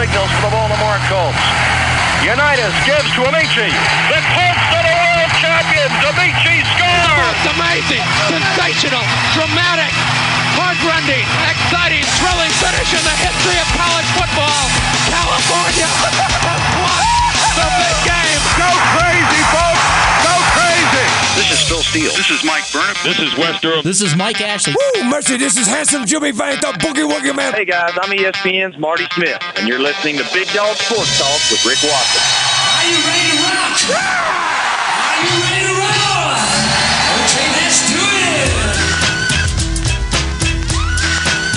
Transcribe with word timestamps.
signals 0.00 0.32
for 0.40 0.48
the 0.48 0.56
Baltimore 0.56 0.96
Colts. 1.12 1.44
Unitas 2.24 2.72
gives 2.88 3.04
to 3.20 3.20
Ameche. 3.28 3.68
The 4.08 4.20
Colts 4.32 4.64
are 4.72 4.84
the 4.88 4.96
world 4.96 5.32
champions. 5.36 5.92
Ameche 6.08 6.56
scores. 6.72 7.20
It's 7.36 7.48
amazing, 7.52 8.04
sensational, 8.32 9.04
dramatic, 9.36 9.92
heartrending, 10.56 11.28
exciting, 11.52 12.04
thrilling 12.16 12.52
finish 12.64 12.96
in 12.96 13.04
the 13.04 13.16
history 13.20 13.60
of 13.60 13.68
college 13.76 14.08
football. 14.16 14.62
California 15.12 15.84
has 16.48 16.64
won 16.80 17.04
the 17.60 17.68
big 17.76 17.96
game. 18.08 18.40
Go 18.56 18.70
crazy, 18.96 19.42
folks. 19.52 19.69
Go 21.40 21.46
crazy. 21.46 21.50
This 21.50 21.60
is 21.60 21.68
Phil 21.68 21.82
Steele. 21.82 22.12
This 22.12 22.30
is 22.30 22.44
Mike 22.44 22.64
Burnop. 22.64 23.02
This 23.04 23.18
is 23.18 23.36
Wes 23.36 23.60
Durham. 23.60 23.82
This 23.82 24.02
is 24.02 24.16
Mike 24.16 24.40
Ashley. 24.40 24.74
Woo, 24.74 25.04
mercy, 25.04 25.36
this 25.36 25.56
is 25.56 25.66
handsome 25.66 26.04
Jimmy 26.06 26.32
Van, 26.32 26.56
the 26.60 26.68
boogie 26.78 27.08
woogie 27.08 27.34
man. 27.34 27.52
Hey 27.52 27.64
guys, 27.64 27.92
I'm 28.02 28.10
ESPN's 28.10 28.78
Marty 28.78 29.06
Smith, 29.14 29.38
and 29.56 29.66
you're 29.68 29.78
listening 29.78 30.18
to 30.18 30.24
Big 30.32 30.48
Dog 30.48 30.76
Sports 30.76 31.18
Talk 31.18 31.40
with 31.50 31.64
Rick 31.64 31.82
Watson. 31.82 32.22
Are 32.76 32.84
you 32.88 32.96
ready 33.08 33.30
to 33.30 33.42
rock? 33.42 33.80
Are 35.00 35.24
you 35.24 35.42
ready 35.42 35.64
to 35.64 35.72
roll? 35.72 36.36
Okay, 37.24 37.48
let's 37.56 37.80
do 37.88 38.00
it. 38.00 38.50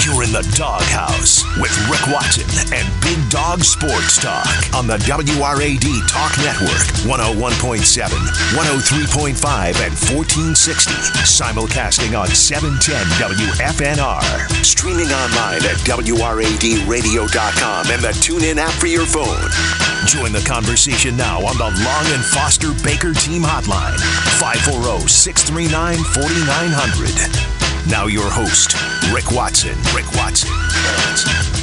You're 0.05 0.23
in 0.23 0.31
the 0.31 0.43
doghouse 0.55 1.42
with 1.59 1.75
Rick 1.89 2.05
Watson 2.07 2.45
and 2.73 2.87
Big 3.01 3.17
Dog 3.29 3.63
Sports 3.63 4.17
Talk 4.17 4.47
on 4.73 4.87
the 4.87 4.97
WRAD 5.05 5.85
Talk 6.07 6.35
Network, 6.39 6.81
101.7, 7.05 8.09
103.5, 8.57 9.83
and 9.83 9.93
1460. 9.93 10.93
Simulcasting 11.23 12.17
on 12.17 12.27
710 12.27 13.05
WFNR. 13.21 14.23
Streaming 14.63 15.11
online 15.11 15.61
at 15.63 15.77
WRADradio.com 15.85 17.91
and 17.91 18.01
the 18.01 18.13
TuneIn 18.23 18.57
app 18.57 18.73
for 18.73 18.87
your 18.87 19.05
phone. 19.05 19.51
Join 20.07 20.31
the 20.31 20.41
conversation 20.45 21.15
now 21.15 21.45
on 21.45 21.57
the 21.57 21.69
Long 21.83 22.05
and 22.13 22.23
Foster 22.23 22.73
Baker 22.83 23.13
Team 23.13 23.43
Hotline, 23.43 23.99
540 24.39 25.07
639 25.07 25.97
4900. 25.97 27.52
Now 27.89 28.07
your 28.07 28.29
host, 28.29 28.75
Rick 29.13 29.31
Watson. 29.31 29.77
Rick 29.93 30.11
Watson. 30.15 31.62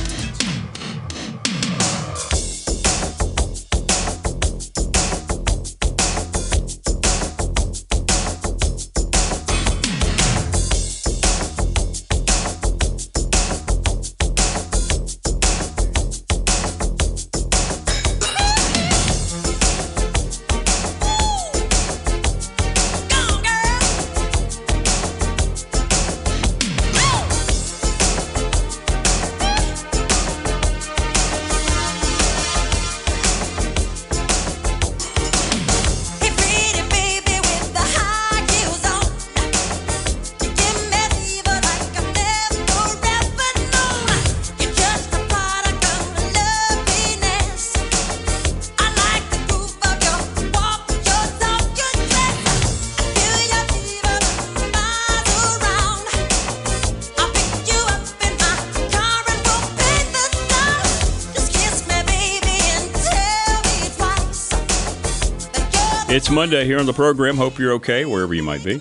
Monday 66.40 66.64
here 66.64 66.78
on 66.78 66.86
the 66.86 66.92
program. 66.94 67.36
Hope 67.36 67.58
you're 67.58 67.74
okay 67.74 68.06
wherever 68.06 68.32
you 68.32 68.42
might 68.42 68.64
be. 68.64 68.80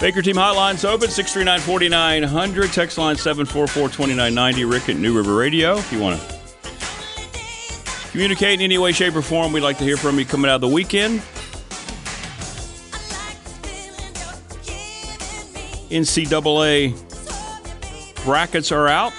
Baker 0.00 0.22
Team 0.22 0.36
Hotline's 0.36 0.86
open 0.86 1.10
639 1.10 1.60
4900. 1.60 2.72
Text 2.72 2.96
line 2.96 3.16
744 3.16 3.88
2990. 3.88 4.64
Rick 4.64 4.88
at 4.88 4.96
New 4.96 5.14
River 5.14 5.36
Radio. 5.36 5.76
If 5.76 5.92
you 5.92 6.00
want 6.00 6.18
to 6.22 6.26
communicate 8.12 8.54
in 8.54 8.62
any 8.62 8.78
way, 8.78 8.92
shape, 8.92 9.14
or 9.14 9.20
form, 9.20 9.52
we'd 9.52 9.60
like 9.60 9.76
to 9.76 9.84
hear 9.84 9.98
from 9.98 10.18
you 10.18 10.24
coming 10.24 10.50
out 10.50 10.54
of 10.54 10.62
the 10.62 10.68
weekend. 10.68 11.20
NCAA 15.90 16.94
brackets 18.24 18.72
are 18.72 18.88
out, 18.88 19.12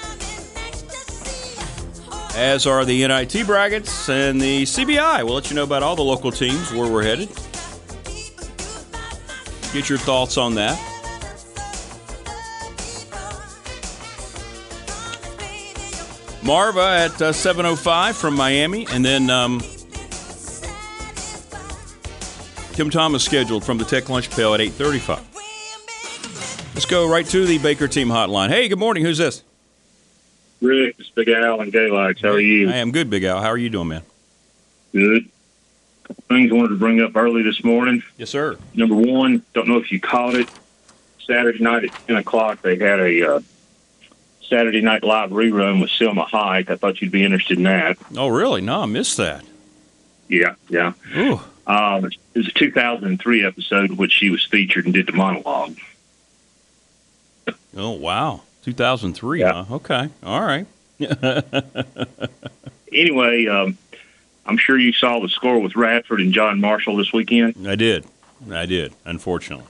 as 2.36 2.66
are 2.66 2.86
the 2.86 3.08
NIT 3.08 3.46
brackets 3.46 4.10
and 4.10 4.40
the 4.40 4.64
CBI. 4.64 5.24
We'll 5.24 5.36
let 5.36 5.50
you 5.50 5.56
know 5.56 5.64
about 5.64 5.84
all 5.84 5.96
the 5.96 6.04
local 6.04 6.32
teams, 6.32 6.72
where 6.72 6.92
we're 6.92 7.04
headed. 7.04 7.30
Get 9.74 9.90
your 9.90 9.98
thoughts 9.98 10.38
on 10.38 10.56
that. 10.56 10.80
Marva 16.44 16.82
at 16.82 17.22
uh, 17.22 17.32
7.05 17.32 18.20
from 18.20 18.36
Miami, 18.36 18.88
and 18.92 19.06
then 19.06 19.30
um, 19.30 19.62
Tim 22.74 22.90
Thomas 22.90 23.24
scheduled 23.24 23.64
from 23.64 23.78
the 23.78 23.86
Tech 23.86 24.10
Lunch 24.10 24.30
Pail 24.32 24.56
at 24.56 24.60
8.35. 24.60 26.74
Let's 26.74 26.86
go 26.86 27.08
right 27.08 27.26
to 27.28 27.46
the 27.46 27.60
Baker 27.60 27.88
Team 27.88 28.08
Hotline. 28.08 28.50
Hey, 28.50 28.68
good 28.68 28.80
morning. 28.80 29.06
Who's 29.06 29.20
this? 29.20 29.44
Rick, 30.62 30.96
it's 31.00 31.10
Big 31.10 31.30
Al 31.30 31.60
and 31.62 31.74
Galax. 31.74 32.22
How 32.22 32.30
are 32.30 32.40
you? 32.40 32.70
I 32.70 32.78
am 32.78 32.92
good, 32.92 33.10
Big 33.10 33.24
Al. 33.24 33.42
How 33.42 33.48
are 33.48 33.58
you 33.58 33.70
doing, 33.70 33.88
man? 33.88 34.04
Good. 34.94 35.28
Things 36.28 36.52
I 36.52 36.56
wanted 36.56 36.70
to 36.70 36.76
bring 36.76 37.02
up 37.02 37.16
early 37.16 37.42
this 37.42 37.64
morning. 37.64 38.04
Yes, 38.18 38.30
sir. 38.30 38.58
Number 38.76 38.96
one, 38.96 39.44
don't 39.54 39.68
know 39.68 39.78
if 39.78 39.92
you 39.92 40.00
caught 40.00 40.36
it. 40.36 40.50
Saturday 41.26 41.64
night 41.64 41.86
at 41.86 42.08
10 42.08 42.18
o'clock, 42.18 42.62
they 42.62 42.78
had 42.78 43.00
a 43.00 43.36
uh, 43.36 43.40
Saturday 44.42 44.82
night 44.82 45.04
live 45.04 45.30
rerun 45.30 45.82
with 45.82 45.90
Salma 45.90 46.28
Hayek. 46.28 46.70
I 46.70 46.76
thought 46.76 47.02
you'd 47.02 47.12
be 47.12 47.24
interested 47.24 47.58
in 47.58 47.64
that. 47.64 47.98
Oh, 48.18 48.28
really? 48.28 48.62
No, 48.62 48.82
I 48.82 48.86
missed 48.86 49.18
that. 49.18 49.46
Yeah, 50.28 50.56
yeah. 50.70 50.94
Ooh. 51.16 51.40
Um, 51.66 52.06
it 52.06 52.18
was 52.36 52.48
a 52.48 52.52
2003 52.52 53.46
episode 53.46 53.92
in 53.92 53.98
which 53.98 54.12
she 54.12 54.30
was 54.30 54.44
featured 54.44 54.86
and 54.86 54.94
did 54.94 55.08
the 55.08 55.14
monologue. 55.14 55.78
Oh, 57.76 57.92
wow. 57.92 58.42
2003, 58.64 59.40
Yeah. 59.40 59.64
huh? 59.66 59.76
Okay. 59.76 60.10
All 60.24 60.42
right. 60.42 60.66
Anyway, 62.94 63.48
um, 63.48 63.78
I'm 64.46 64.58
sure 64.58 64.78
you 64.78 64.92
saw 64.92 65.22
the 65.22 65.30
score 65.30 65.60
with 65.60 65.78
Radford 65.78 66.20
and 66.20 66.34
John 66.34 66.60
Marshall 66.60 66.98
this 66.98 67.14
weekend. 67.14 67.66
I 67.66 67.76
did. 67.76 68.06
I 68.52 68.66
did, 68.66 68.94
unfortunately. 69.06 69.66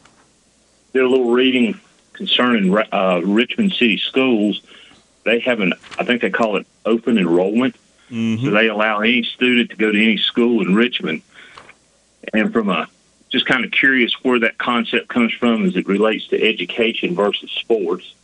did 0.93 1.03
a 1.03 1.07
little 1.07 1.31
reading 1.31 1.79
concerning 2.13 2.75
uh, 2.91 3.21
Richmond 3.23 3.73
City 3.73 3.97
Schools. 3.99 4.61
They 5.23 5.39
have 5.41 5.59
an, 5.59 5.73
I 5.99 6.03
think 6.03 6.23
they 6.23 6.31
call 6.31 6.57
it 6.57 6.65
open 6.83 7.19
enrollment. 7.19 7.75
Mm-hmm. 8.09 8.43
So 8.43 8.49
they 8.51 8.69
allow 8.69 9.01
any 9.01 9.21
student 9.23 9.69
to 9.69 9.75
go 9.75 9.91
to 9.91 10.01
any 10.03 10.17
school 10.17 10.65
in 10.65 10.73
Richmond. 10.73 11.21
And 12.33 12.51
from 12.51 12.69
a, 12.69 12.87
just 13.29 13.45
kind 13.45 13.63
of 13.63 13.69
curious 13.71 14.13
where 14.23 14.39
that 14.39 14.57
concept 14.57 15.09
comes 15.09 15.31
from 15.33 15.63
as 15.65 15.75
it 15.75 15.87
relates 15.87 16.27
to 16.29 16.41
education 16.41 17.13
versus 17.13 17.51
sports, 17.51 18.15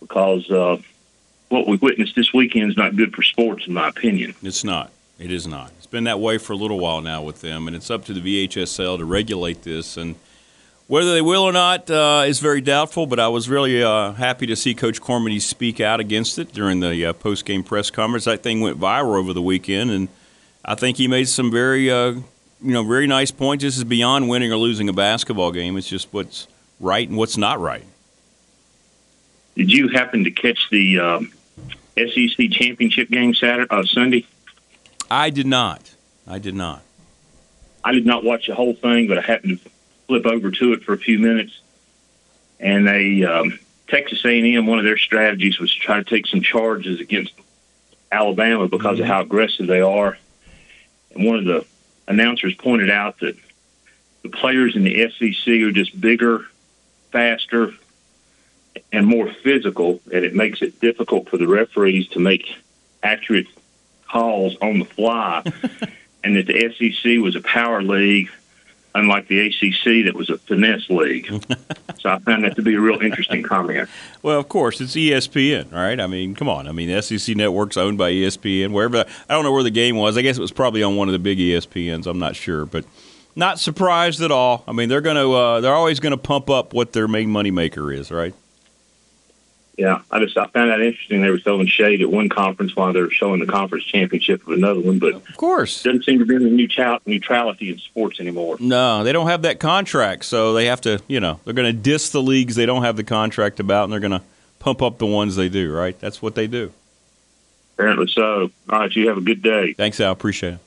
because 0.00 0.50
uh, 0.50 0.78
what 1.48 1.66
we 1.66 1.76
witnessed 1.76 2.14
this 2.14 2.32
weekend 2.32 2.70
is 2.70 2.76
not 2.76 2.96
good 2.96 3.14
for 3.14 3.22
sports, 3.22 3.66
in 3.66 3.74
my 3.74 3.88
opinion. 3.88 4.34
It's 4.42 4.64
not. 4.64 4.90
It 5.18 5.32
is 5.32 5.46
not. 5.46 5.72
It's 5.78 5.86
been 5.86 6.04
that 6.04 6.20
way 6.20 6.38
for 6.38 6.52
a 6.52 6.56
little 6.56 6.78
while 6.78 7.00
now 7.00 7.22
with 7.22 7.40
them, 7.40 7.66
and 7.66 7.74
it's 7.74 7.90
up 7.90 8.04
to 8.04 8.12
the 8.12 8.20
VHSL 8.48 8.98
to 8.98 9.04
regulate 9.04 9.62
this. 9.62 9.96
And 9.96 10.14
whether 10.88 11.12
they 11.12 11.22
will 11.22 11.42
or 11.42 11.52
not 11.52 11.90
uh, 11.90 12.24
is 12.26 12.40
very 12.40 12.60
doubtful. 12.60 13.06
But 13.06 13.20
I 13.20 13.28
was 13.28 13.48
really 13.48 13.82
uh, 13.82 14.12
happy 14.12 14.46
to 14.46 14.56
see 14.56 14.74
Coach 14.74 15.00
Cormany 15.00 15.40
speak 15.40 15.80
out 15.80 16.00
against 16.00 16.38
it 16.38 16.52
during 16.52 16.80
the 16.80 17.06
uh, 17.06 17.12
post-game 17.12 17.62
press 17.62 17.90
conference. 17.90 18.24
That 18.24 18.42
thing 18.42 18.60
went 18.60 18.80
viral 18.80 19.16
over 19.16 19.32
the 19.32 19.42
weekend, 19.42 19.90
and 19.90 20.08
I 20.64 20.74
think 20.74 20.96
he 20.96 21.06
made 21.06 21.28
some 21.28 21.50
very, 21.50 21.90
uh, 21.90 22.12
you 22.12 22.22
know, 22.72 22.82
very 22.84 23.06
nice 23.06 23.30
points. 23.30 23.62
This 23.62 23.76
is 23.76 23.84
beyond 23.84 24.28
winning 24.28 24.52
or 24.52 24.56
losing 24.56 24.88
a 24.88 24.92
basketball 24.92 25.52
game. 25.52 25.76
It's 25.76 25.88
just 25.88 26.08
what's 26.10 26.48
right 26.80 27.08
and 27.08 27.16
what's 27.16 27.36
not 27.36 27.60
right. 27.60 27.84
Did 29.58 29.72
you 29.72 29.88
happen 29.88 30.22
to 30.22 30.30
catch 30.30 30.70
the 30.70 31.00
um, 31.00 31.32
SEC 31.96 32.48
championship 32.52 33.10
game 33.10 33.34
Saturday, 33.34 33.66
uh, 33.68 33.82
Sunday? 33.82 34.24
I 35.10 35.30
did 35.30 35.48
not. 35.48 35.96
I 36.28 36.38
did 36.38 36.54
not. 36.54 36.80
I 37.82 37.90
did 37.90 38.06
not 38.06 38.22
watch 38.22 38.46
the 38.46 38.54
whole 38.54 38.74
thing, 38.74 39.08
but 39.08 39.18
I 39.18 39.20
happened 39.20 39.58
to 39.60 39.70
flip 40.06 40.26
over 40.26 40.52
to 40.52 40.74
it 40.74 40.84
for 40.84 40.92
a 40.92 40.98
few 40.98 41.18
minutes, 41.18 41.60
and 42.60 42.86
they 42.86 43.24
um, 43.24 43.58
Texas 43.88 44.24
A&M, 44.24 44.64
one 44.64 44.78
of 44.78 44.84
their 44.84 44.96
strategies 44.96 45.58
was 45.58 45.74
to 45.74 45.80
try 45.80 45.96
to 45.96 46.04
take 46.04 46.28
some 46.28 46.40
charges 46.40 47.00
against 47.00 47.32
Alabama 48.12 48.68
because 48.68 49.00
of 49.00 49.06
how 49.06 49.22
aggressive 49.22 49.66
they 49.66 49.80
are. 49.80 50.16
And 51.10 51.26
one 51.26 51.36
of 51.36 51.44
the 51.46 51.66
announcers 52.06 52.54
pointed 52.54 52.90
out 52.90 53.18
that 53.20 53.36
the 54.22 54.28
players 54.28 54.76
in 54.76 54.84
the 54.84 55.10
SEC 55.10 55.48
are 55.48 55.72
just 55.72 56.00
bigger, 56.00 56.46
faster, 57.10 57.72
and 58.92 59.06
more 59.06 59.32
physical, 59.32 60.00
and 60.12 60.24
it 60.24 60.34
makes 60.34 60.62
it 60.62 60.80
difficult 60.80 61.28
for 61.28 61.36
the 61.36 61.46
referees 61.46 62.08
to 62.08 62.20
make 62.20 62.56
accurate 63.02 63.46
calls 64.08 64.56
on 64.62 64.78
the 64.78 64.84
fly. 64.84 65.42
and 66.24 66.36
that 66.36 66.46
the 66.46 66.92
SEC 66.92 67.22
was 67.22 67.36
a 67.36 67.40
power 67.40 67.82
league, 67.82 68.30
unlike 68.94 69.28
the 69.28 69.46
ACC 69.46 70.04
that 70.06 70.14
was 70.14 70.30
a 70.30 70.38
finesse 70.38 70.88
league. 70.90 71.26
so 71.98 72.10
I 72.10 72.18
found 72.18 72.44
that 72.44 72.56
to 72.56 72.62
be 72.62 72.74
a 72.74 72.80
real 72.80 73.00
interesting 73.00 73.42
comment. 73.42 73.88
Well, 74.22 74.38
of 74.38 74.48
course, 74.48 74.80
it's 74.80 74.94
ESPN, 74.94 75.72
right? 75.72 76.00
I 76.00 76.06
mean, 76.06 76.34
come 76.34 76.48
on. 76.48 76.66
I 76.66 76.72
mean, 76.72 76.88
the 76.88 77.00
SEC 77.02 77.36
network's 77.36 77.76
owned 77.76 77.98
by 77.98 78.10
ESPN. 78.12 78.72
Wherever 78.72 78.98
I 78.98 79.34
don't 79.34 79.44
know 79.44 79.52
where 79.52 79.62
the 79.62 79.70
game 79.70 79.96
was. 79.96 80.16
I 80.16 80.22
guess 80.22 80.38
it 80.38 80.42
was 80.42 80.52
probably 80.52 80.82
on 80.82 80.96
one 80.96 81.08
of 81.08 81.12
the 81.12 81.18
big 81.18 81.38
ESPNs. 81.38 82.06
I'm 82.06 82.18
not 82.18 82.36
sure, 82.36 82.66
but 82.66 82.84
not 83.36 83.60
surprised 83.60 84.20
at 84.20 84.32
all. 84.32 84.64
I 84.66 84.72
mean, 84.72 84.88
they're 84.88 85.00
going 85.00 85.16
to 85.16 85.32
uh, 85.32 85.60
they're 85.60 85.74
always 85.74 86.00
going 86.00 86.12
to 86.12 86.18
pump 86.18 86.50
up 86.50 86.72
what 86.72 86.92
their 86.92 87.06
main 87.06 87.30
money 87.30 87.50
maker 87.50 87.92
is, 87.92 88.10
right? 88.10 88.34
Yeah, 89.78 90.00
I 90.10 90.18
just 90.18 90.36
I 90.36 90.46
found 90.48 90.70
that 90.72 90.80
interesting. 90.80 91.22
They 91.22 91.30
were 91.30 91.38
throwing 91.38 91.68
shade 91.68 92.02
at 92.02 92.10
one 92.10 92.28
conference 92.28 92.74
while 92.74 92.92
they 92.92 93.00
were 93.00 93.12
showing 93.12 93.38
the 93.38 93.46
conference 93.46 93.84
championship 93.84 94.42
of 94.44 94.52
another 94.54 94.80
one, 94.80 94.98
but 94.98 95.14
Of 95.14 95.36
course. 95.36 95.84
doesn't 95.84 96.04
seem 96.04 96.18
to 96.18 96.26
be 96.26 96.34
any 96.34 96.50
neutral- 96.50 96.98
neutrality 97.06 97.70
in 97.70 97.78
sports 97.78 98.18
anymore. 98.18 98.56
No, 98.58 99.04
they 99.04 99.12
don't 99.12 99.28
have 99.28 99.42
that 99.42 99.60
contract, 99.60 100.24
so 100.24 100.52
they 100.52 100.66
have 100.66 100.80
to, 100.80 101.00
you 101.06 101.20
know, 101.20 101.38
they're 101.44 101.54
going 101.54 101.72
to 101.72 101.80
diss 101.80 102.10
the 102.10 102.20
leagues 102.20 102.56
they 102.56 102.66
don't 102.66 102.82
have 102.82 102.96
the 102.96 103.04
contract 103.04 103.60
about, 103.60 103.84
and 103.84 103.92
they're 103.92 104.00
going 104.00 104.10
to 104.10 104.22
pump 104.58 104.82
up 104.82 104.98
the 104.98 105.06
ones 105.06 105.36
they 105.36 105.48
do, 105.48 105.72
right? 105.72 105.96
That's 106.00 106.20
what 106.20 106.34
they 106.34 106.48
do. 106.48 106.72
Apparently 107.74 108.08
so. 108.08 108.50
All 108.68 108.80
right, 108.80 108.92
you 108.96 109.06
have 109.06 109.18
a 109.18 109.20
good 109.20 109.42
day. 109.42 109.74
Thanks, 109.74 110.00
Al. 110.00 110.10
Appreciate 110.10 110.54
it. 110.54 110.58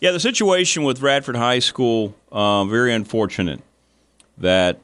Yeah, 0.00 0.12
the 0.12 0.20
situation 0.20 0.84
with 0.84 1.02
Radford 1.02 1.34
High 1.34 1.58
School, 1.58 2.14
uh, 2.30 2.64
very 2.66 2.94
unfortunate 2.94 3.60
that 4.38 4.78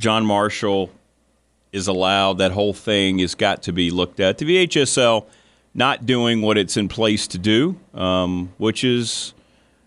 John 0.00 0.26
Marshall 0.26 0.90
is 1.74 1.88
allowed. 1.88 2.38
That 2.38 2.52
whole 2.52 2.72
thing 2.72 3.18
has 3.18 3.34
got 3.34 3.62
to 3.64 3.72
be 3.72 3.90
looked 3.90 4.20
at. 4.20 4.38
The 4.38 4.44
VHSL 4.44 5.26
not 5.74 6.06
doing 6.06 6.40
what 6.40 6.56
it's 6.56 6.76
in 6.76 6.88
place 6.88 7.26
to 7.28 7.38
do, 7.38 7.76
um, 7.92 8.52
which 8.58 8.84
is 8.84 9.34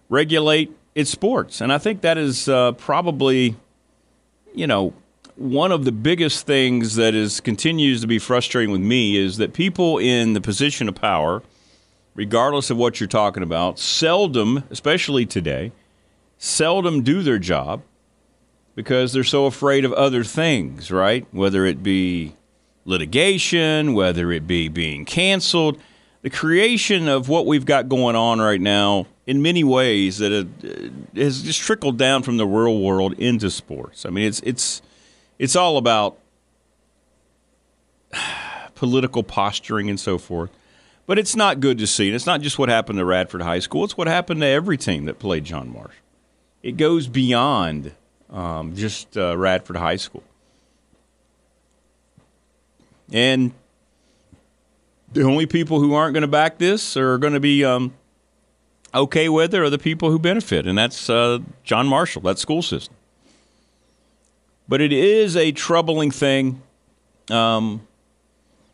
regulate 0.10 0.72
its 0.94 1.10
sports. 1.10 1.62
And 1.62 1.72
I 1.72 1.78
think 1.78 2.02
that 2.02 2.18
is 2.18 2.48
uh, 2.48 2.74
probably, 2.74 3.56
you 4.54 4.68
know, 4.68 4.94
one 5.36 5.72
of 5.72 5.86
the 5.86 5.92
biggest 5.92 6.46
things 6.46 6.96
that 6.96 7.16
is 7.16 7.40
continues 7.40 8.02
to 8.02 8.08
be 8.08 8.20
frustrating 8.20 8.72
with 8.72 8.82
me 8.82 9.16
is 9.16 9.38
that 9.38 9.54
people 9.54 9.98
in 9.98 10.34
the 10.34 10.42
position 10.42 10.88
of 10.88 10.96
power– 10.96 11.42
regardless 12.18 12.70
of 12.70 12.76
what 12.76 13.00
you're 13.00 13.08
talking 13.08 13.44
about, 13.44 13.80
seldom, 13.80 14.64
especially 14.70 15.26
today, 15.26 15.72
seldom 16.38 17.04
do 17.04 17.22
their 17.22 17.40
job 17.40 17.82
because 18.78 19.12
they're 19.12 19.24
so 19.24 19.48
afraid 19.48 19.84
of 19.86 19.94
other 19.94 20.24
things, 20.24 20.92
right? 20.92 21.26
Whether 21.32 21.66
it 21.66 21.82
be 21.82 22.36
litigation, 22.86 23.96
whether 23.96 24.32
it 24.32 24.46
be 24.46 24.68
being 24.68 25.04
canceled. 25.04 25.82
The 26.22 26.30
creation 26.30 27.08
of 27.08 27.28
what 27.28 27.48
we've 27.48 27.66
got 27.66 27.90
going 27.90 28.16
on 28.16 28.40
right 28.40 28.62
now, 28.62 29.08
in 29.26 29.42
many 29.42 29.64
ways, 29.64 30.20
that 30.20 30.32
it, 30.32 30.92
has 31.16 31.42
just 31.42 31.60
trickled 31.60 31.98
down 31.98 32.22
from 32.22 32.38
the 32.38 32.46
real 32.46 32.80
world 32.80 33.14
into 33.14 33.50
sports. 33.50 34.06
I 34.06 34.12
mean, 34.12 34.28
it's 34.28 34.42
it's 34.42 34.84
it's 35.40 35.56
all 35.56 35.78
about 35.78 36.20
political 38.76 39.24
posturing 39.24 39.90
and 39.90 40.00
so 40.00 40.20
forth. 40.20 40.52
But 41.08 41.18
it's 41.18 41.36
not 41.36 41.62
good 41.62 41.80
to 41.80 41.88
see. 41.88 42.10
And 42.10 42.16
it's 42.16 42.28
not 42.28 42.42
just 42.42 42.60
what 42.60 42.70
happened 42.70 43.00
to 43.00 43.06
Radford 43.06 43.42
High 43.42 43.60
School, 43.60 43.86
it's 43.86 43.98
what 43.98 44.08
happened 44.08 44.42
to 44.42 44.48
every 44.48 44.78
team 44.78 45.06
that 45.06 45.18
played 45.18 45.46
John 45.46 45.74
Marsh. 45.74 45.96
It 46.62 46.78
goes 46.78 47.08
beyond 47.08 47.94
um, 48.30 48.76
just 48.76 49.18
uh, 49.18 49.38
Radford 49.38 49.78
High 49.78 49.96
School. 49.96 50.24
And 53.12 53.54
the 55.14 55.24
only 55.24 55.46
people 55.46 55.80
who 55.80 55.94
aren't 55.94 56.14
going 56.14 56.22
to 56.22 56.28
back 56.28 56.58
this 56.58 56.98
are 56.98 57.18
going 57.18 57.34
to 57.34 57.40
be 57.40 57.64
um, 57.64 57.94
okay 58.94 59.30
with 59.30 59.54
it 59.54 59.62
are 59.62 59.70
the 59.70 59.80
people 59.80 60.12
who 60.12 60.20
benefit, 60.20 60.68
and 60.68 60.78
that's 60.78 61.10
uh, 61.10 61.40
John 61.64 61.88
Marshall, 61.88 62.22
that 62.24 62.38
school 62.38 62.62
system. 62.62 62.96
But 64.68 64.82
it 64.82 64.92
is 64.92 65.38
a 65.38 65.52
troubling 65.54 66.12
thing. 66.12 66.62
Um, 67.30 67.88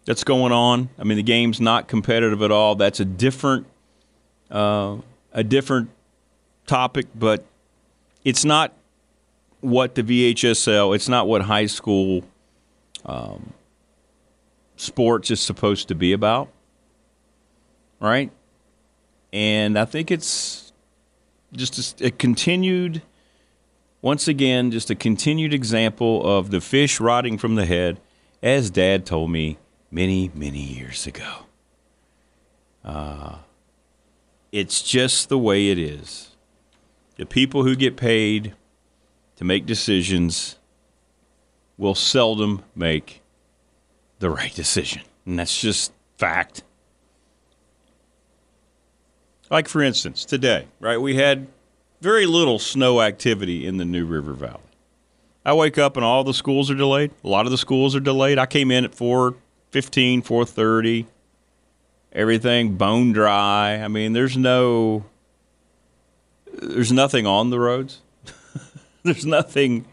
that's 0.06 0.24
going 0.24 0.52
on. 0.52 0.90
I 1.00 1.04
mean, 1.04 1.18
the 1.18 1.24
game's 1.24 1.62
not 1.62 1.88
competitive 1.88 2.42
at 2.42 2.52
all. 2.52 2.76
That's 2.76 3.00
a 3.00 3.06
different, 3.06 3.68
uh, 4.52 4.98
a 5.32 5.44
different 5.44 5.90
topic, 6.68 7.08
but 7.16 7.46
it's 8.24 8.44
not 8.44 8.74
what 9.63 9.95
the 9.95 10.04
VHSL. 10.04 10.94
It's 10.95 11.07
not 11.07 11.27
what 11.27 11.44
high 11.44 11.68
school 11.68 12.24
um, 13.06 13.54
sports 14.75 15.31
is 15.31 15.39
supposed 15.39 15.88
to 15.88 15.95
be 15.95 16.12
about, 16.12 16.50
right? 18.00 18.31
And 19.31 19.80
I 19.80 19.86
think 19.86 20.12
it's 20.12 20.74
just 21.54 22.01
a, 22.01 22.07
a 22.07 22.12
continued, 22.12 23.01
once 24.01 24.27
again, 24.27 24.69
just 24.69 24.89
a 24.89 24.95
continued 24.95 25.54
example 25.54 26.25
of 26.25 26.51
the 26.51 26.60
fish 26.60 27.00
rotting 27.00 27.38
from 27.38 27.56
the 27.56 27.65
head, 27.65 28.00
as 28.42 28.69
Dad 28.69 29.06
told 29.06 29.31
me 29.31 29.57
many, 29.89 30.30
many 30.36 30.60
years 30.60 31.07
ago. 31.07 31.45
Uh, 32.83 33.38
it's 34.51 34.81
just 34.81 35.30
the 35.30 35.38
way 35.38 35.69
it 35.69 35.80
is. 35.80 36.36
The 37.15 37.25
people 37.25 37.63
who 37.63 37.75
get 37.75 37.95
paid 37.95 38.54
to 39.44 39.48
make 39.48 39.66
decisions 39.66 40.57
will 41.78 41.95
seldom 41.95 42.63
make 42.75 43.22
the 44.19 44.30
right 44.30 44.54
decision. 44.56 45.01
And 45.25 45.38
that's 45.38 45.60
just 45.60 45.92
fact. 46.18 46.63
Like, 49.50 49.68
for 49.68 49.81
instance, 49.81 50.24
today, 50.24 50.68
right, 50.79 50.98
we 50.98 51.15
had 51.15 51.48
very 52.00 52.25
little 52.25 52.58
snow 52.58 53.01
activity 53.01 53.68
in 53.68 53.77
the 53.77 53.86
New 53.86 54.06
River 54.06 54.34
Valley. 54.34 54.62
I 55.46 55.53
wake 55.53 55.77
up 55.77 55.98
and 55.98 56.06
all 56.06 56.24
the 56.24 56.34
schools 56.34 56.72
are 56.72 56.75
delayed. 56.75 57.12
A 57.24 57.27
lot 57.27 57.46
of 57.46 57.51
the 57.51 57.58
schools 57.58 57.98
are 57.98 58.00
delayed. 58.00 58.39
I 58.39 58.46
came 58.46 58.72
in 58.72 58.86
at 58.86 58.96
4 58.96 59.36
15, 59.72 60.22
430. 60.22 61.08
Everything 62.13 62.75
bone 62.75 63.12
dry. 63.12 63.75
I 63.75 63.88
mean, 63.89 64.13
there's 64.13 64.38
no 64.38 65.03
there's 66.62 66.91
nothing 66.91 67.25
on 67.25 67.50
the 67.50 67.60
roads. 67.60 68.03
there's 69.03 69.25
nothing 69.25 69.86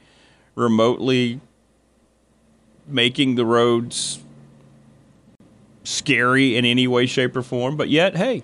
remotely 0.55 1.41
making 2.87 3.35
the 3.35 3.45
roads 3.45 4.21
scary 5.85 6.57
in 6.57 6.65
any 6.65 6.87
way 6.87 7.07
shape 7.07 7.37
or 7.37 7.43
form, 7.43 7.77
but 7.77 7.89
yet, 7.89 8.17
hey, 8.17 8.43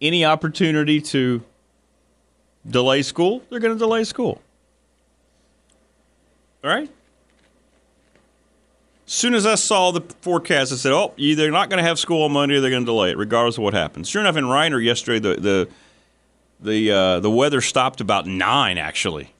any 0.00 0.24
opportunity 0.24 1.00
to 1.00 1.42
delay 2.68 3.02
school, 3.02 3.42
they're 3.50 3.60
going 3.60 3.74
to 3.74 3.78
delay 3.78 4.04
school. 4.04 4.40
All 6.62 6.70
right? 6.70 6.90
soon 9.10 9.34
as 9.34 9.44
I 9.44 9.56
saw 9.56 9.90
the 9.90 10.02
forecast, 10.20 10.72
I 10.72 10.76
said, 10.76 10.92
"Oh, 10.92 11.12
either 11.16 11.42
they're 11.42 11.50
not 11.50 11.68
going 11.68 11.82
to 11.82 11.88
have 11.88 11.98
school 11.98 12.22
on 12.22 12.32
Monday. 12.32 12.56
Or 12.56 12.60
they're 12.60 12.70
going 12.70 12.84
to 12.84 12.90
delay 12.90 13.10
it, 13.10 13.18
regardless 13.18 13.58
of 13.58 13.64
what 13.64 13.74
happens." 13.74 14.08
Sure 14.08 14.20
enough, 14.20 14.36
in 14.36 14.44
Riner 14.44 14.82
yesterday, 14.82 15.18
the 15.18 15.40
the 15.40 15.68
the 16.60 16.90
uh, 16.92 17.20
the 17.20 17.30
weather 17.30 17.60
stopped 17.60 18.00
about 18.00 18.26
nine. 18.26 18.78
Actually, 18.78 19.34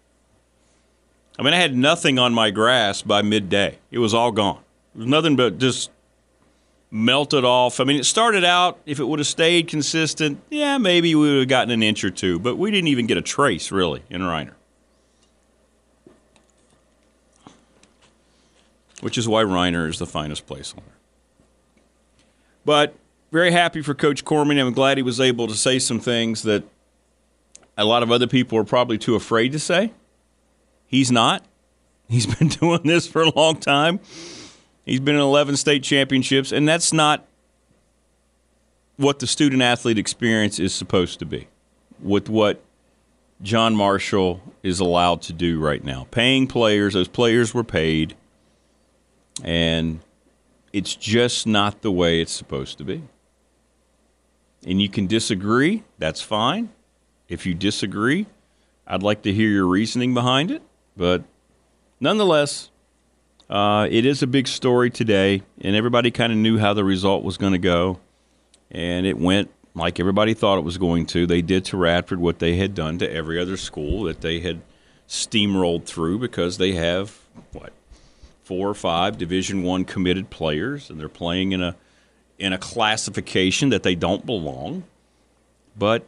I 1.41 1.43
mean, 1.43 1.55
I 1.55 1.57
had 1.57 1.75
nothing 1.75 2.19
on 2.19 2.35
my 2.35 2.51
grass 2.51 3.01
by 3.01 3.23
midday. 3.23 3.79
It 3.91 3.99
was 3.99 4.13
all 4.13 4.31
gone. 4.31 4.61
It 4.95 4.99
was 4.99 5.07
nothing 5.07 5.37
but 5.37 5.57
just 5.57 5.91
melted 6.91 7.47
off. 7.47 7.81
I 7.81 7.85
mean, 7.85 7.99
it 7.99 8.05
started 8.05 8.45
out. 8.45 8.79
If 8.85 9.01
it 9.01 9.05
would 9.05 9.21
have 9.21 9.27
stayed 9.27 9.67
consistent, 9.67 10.43
yeah, 10.51 10.77
maybe 10.77 11.15
we 11.15 11.31
would 11.31 11.39
have 11.39 11.49
gotten 11.49 11.71
an 11.71 11.83
inch 11.83 12.05
or 12.05 12.11
two, 12.11 12.39
but 12.39 12.57
we 12.57 12.71
didn't 12.71 12.89
even 12.89 13.07
get 13.07 13.17
a 13.17 13.23
trace 13.23 13.73
really 13.73 14.03
in 14.11 14.21
Riner. 14.21 14.53
which 19.01 19.17
is 19.19 19.27
why 19.27 19.43
Riner 19.43 19.89
is 19.89 19.99
the 19.99 20.07
finest 20.07 20.47
place 20.47 20.73
on 20.77 20.81
earth. 20.81 21.01
But 22.65 22.95
very 23.33 23.51
happy 23.51 23.83
for 23.83 23.95
Coach 23.95 24.25
Cormany. 24.25 24.61
I'm 24.61 24.73
glad 24.73 24.99
he 24.99 25.03
was 25.03 25.21
able 25.21 25.49
to 25.49 25.55
say 25.55 25.79
some 25.79 26.01
things 26.01 26.43
that 26.43 26.65
a 27.77 27.85
lot 27.85 28.03
of 28.03 28.13
other 28.13 28.27
people 28.27 28.59
are 28.59 28.65
probably 28.65 28.99
too 28.99 29.15
afraid 29.15 29.53
to 29.53 29.59
say. 29.59 29.93
He's 30.91 31.13
not. 31.13 31.45
He's 32.09 32.27
been 32.37 32.49
doing 32.49 32.83
this 32.83 33.07
for 33.07 33.23
a 33.23 33.31
long 33.31 33.57
time. 33.57 34.01
He's 34.85 34.99
been 34.99 35.15
in 35.15 35.21
11 35.21 35.57
state 35.57 35.85
championships, 35.85 36.51
and 36.51 36.69
that's 36.69 36.93
not 36.93 37.29
what 38.97 39.21
the 39.21 39.27
student 39.29 39.63
athlete 39.63 39.99
experience 39.99 40.59
is 40.59 40.75
supposed 40.75 41.21
to 41.21 41.25
be 41.25 41.47
with 42.01 42.29
what 42.29 42.61
John 43.41 43.77
Marshall 43.77 44.43
is 44.65 44.81
allowed 44.81 45.23
to 45.23 45.33
do 45.33 45.61
right 45.61 45.83
now. 45.85 46.09
Paying 46.11 46.49
players, 46.49 46.95
those 46.95 47.09
players 47.09 47.55
were 47.55 47.65
paid 47.65 48.17
And 49.45 50.01
it's 50.73 50.95
just 50.97 51.47
not 51.47 51.83
the 51.83 51.93
way 51.93 52.21
it's 52.21 52.33
supposed 52.33 52.79
to 52.79 52.85
be. 52.85 53.03
And 54.67 54.83
you 54.83 54.89
can 54.89 55.07
disagree, 55.07 55.85
that's 55.99 56.21
fine. 56.21 56.71
If 57.29 57.47
you 57.47 57.55
disagree, 57.55 58.27
I'd 58.87 59.03
like 59.03 59.23
to 59.23 59.33
hear 59.33 59.49
your 59.49 59.67
reasoning 59.67 60.15
behind 60.15 60.51
it. 60.51 60.63
But 60.97 61.25
nonetheless, 62.01 62.71
uh, 63.49 63.89
it 63.91 64.07
is 64.07 64.23
a 64.23 64.27
big 64.27 64.47
story 64.47 64.91
today, 64.91 65.43
and 65.61 65.75
everybody 65.75 66.11
kind 66.11 66.33
of 66.33 66.39
knew 66.39 66.59
how 66.59 66.75
the 66.75 66.85
result 66.85 67.25
was 67.25 67.37
going 67.37 67.53
to 67.53 67.59
go. 67.59 67.99
And 68.71 69.07
it 69.07 69.19
went 69.19 69.51
like 69.75 69.99
everybody 69.99 70.35
thought 70.35 70.59
it 70.59 70.65
was 70.65 70.79
going 70.79 71.07
to. 71.07 71.27
They 71.27 71.43
did 71.43 71.65
to 71.67 71.77
Radford 71.77 72.21
what 72.21 72.39
they 72.39 72.57
had 72.57 72.75
done 72.75 72.99
to 72.99 73.13
every 73.13 73.41
other 73.41 73.57
school 73.57 74.05
that 74.05 74.21
they 74.21 74.41
had 74.41 74.61
steamrolled 75.09 75.87
through 75.87 76.19
because 76.21 76.59
they 76.59 76.73
have 76.73 77.19
what 77.53 77.73
four 78.45 78.69
or 78.69 78.75
five 78.75 79.19
Division 79.19 79.63
One 79.63 79.85
committed 79.85 80.31
players, 80.31 80.91
and 80.91 80.99
they're 80.99 81.09
playing 81.09 81.53
in 81.53 81.63
a 81.63 81.77
in 82.39 82.53
a 82.53 82.59
classification 82.59 83.69
that 83.69 83.83
they 83.83 83.95
don't 83.95 84.25
belong. 84.25 84.85
But 85.77 86.07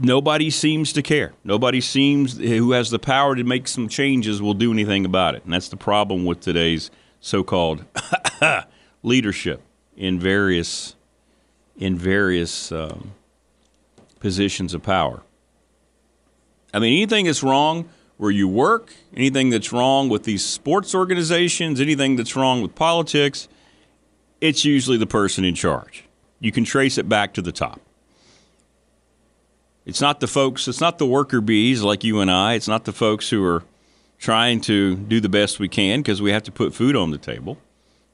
nobody 0.00 0.50
seems 0.50 0.92
to 0.94 1.02
care. 1.02 1.32
Nobody 1.44 1.80
seems 1.80 2.38
who 2.38 2.72
has 2.72 2.90
the 2.90 2.98
power 2.98 3.36
to 3.36 3.44
make 3.44 3.68
some 3.68 3.88
changes 3.88 4.42
will 4.42 4.54
do 4.54 4.72
anything 4.72 5.04
about 5.04 5.34
it, 5.34 5.44
and 5.44 5.52
that's 5.52 5.68
the 5.68 5.76
problem 5.76 6.24
with 6.24 6.40
today's 6.40 6.90
so-called 7.20 7.84
leadership 9.02 9.62
in 9.96 10.18
various 10.18 10.94
in 11.78 11.96
various 11.96 12.72
um, 12.72 13.12
positions 14.20 14.72
of 14.72 14.82
power. 14.82 15.22
I 16.72 16.78
mean, 16.78 16.92
anything 16.94 17.26
that's 17.26 17.42
wrong 17.42 17.88
where 18.16 18.30
you 18.30 18.48
work, 18.48 18.94
anything 19.14 19.50
that's 19.50 19.72
wrong 19.72 20.08
with 20.08 20.24
these 20.24 20.44
sports 20.44 20.94
organizations, 20.94 21.80
anything 21.80 22.16
that's 22.16 22.34
wrong 22.34 22.62
with 22.62 22.74
politics, 22.74 23.46
it's 24.40 24.64
usually 24.64 24.96
the 24.96 25.06
person 25.06 25.44
in 25.44 25.54
charge. 25.54 26.04
You 26.40 26.50
can 26.50 26.64
trace 26.64 26.98
it 26.98 27.08
back 27.08 27.34
to 27.34 27.42
the 27.42 27.52
top. 27.52 27.80
It's 29.86 30.00
not 30.00 30.20
the 30.20 30.26
folks, 30.26 30.68
it's 30.68 30.80
not 30.80 30.98
the 30.98 31.06
worker 31.06 31.40
bees 31.40 31.82
like 31.82 32.04
you 32.04 32.20
and 32.20 32.30
I. 32.30 32.54
It's 32.54 32.68
not 32.68 32.84
the 32.84 32.92
folks 32.92 33.30
who 33.30 33.42
are 33.44 33.62
trying 34.18 34.60
to 34.62 34.96
do 34.96 35.20
the 35.20 35.28
best 35.28 35.58
we 35.60 35.68
can 35.68 36.00
because 36.00 36.20
we 36.20 36.32
have 36.32 36.42
to 36.42 36.52
put 36.52 36.74
food 36.74 36.96
on 36.96 37.12
the 37.12 37.18
table. 37.18 37.56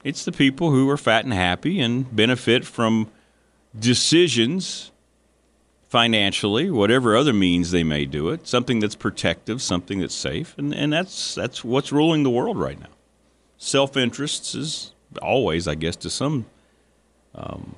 It's 0.05 0.25
the 0.25 0.33
people 0.33 0.71
who 0.71 0.89
are 0.91 0.97
fat 0.97 1.25
and 1.25 1.33
happy 1.33 1.81
and 1.81 2.15
benefit 2.15 2.65
from 2.65 3.09
decisions 3.79 4.91
financially, 5.89 6.71
whatever 6.71 7.17
other 7.17 7.33
means 7.33 7.71
they 7.71 7.85
may 7.85 8.05
do 8.05 8.31
it, 8.31 8.47
something 8.47 8.81
that's 8.81 8.95
protective, 8.95 9.63
something 9.63 10.01
that's 10.01 10.15
safe, 10.15 10.55
and, 10.59 10.75
and 10.75 10.93
that's 10.93 11.35
that's 11.35 11.63
what's 11.63 11.93
ruling 11.93 12.23
the 12.23 12.31
world 12.31 12.59
right 12.59 12.81
now. 12.81 12.89
Self 13.59 13.97
interests 13.97 14.55
is 14.55 14.93
always, 15.21 15.69
I 15.69 15.75
guess, 15.75 15.95
to 15.97 16.11
some 16.11 16.47
um, 17.35 17.77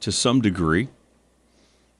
to 0.00 0.10
some 0.10 0.40
degree, 0.40 0.88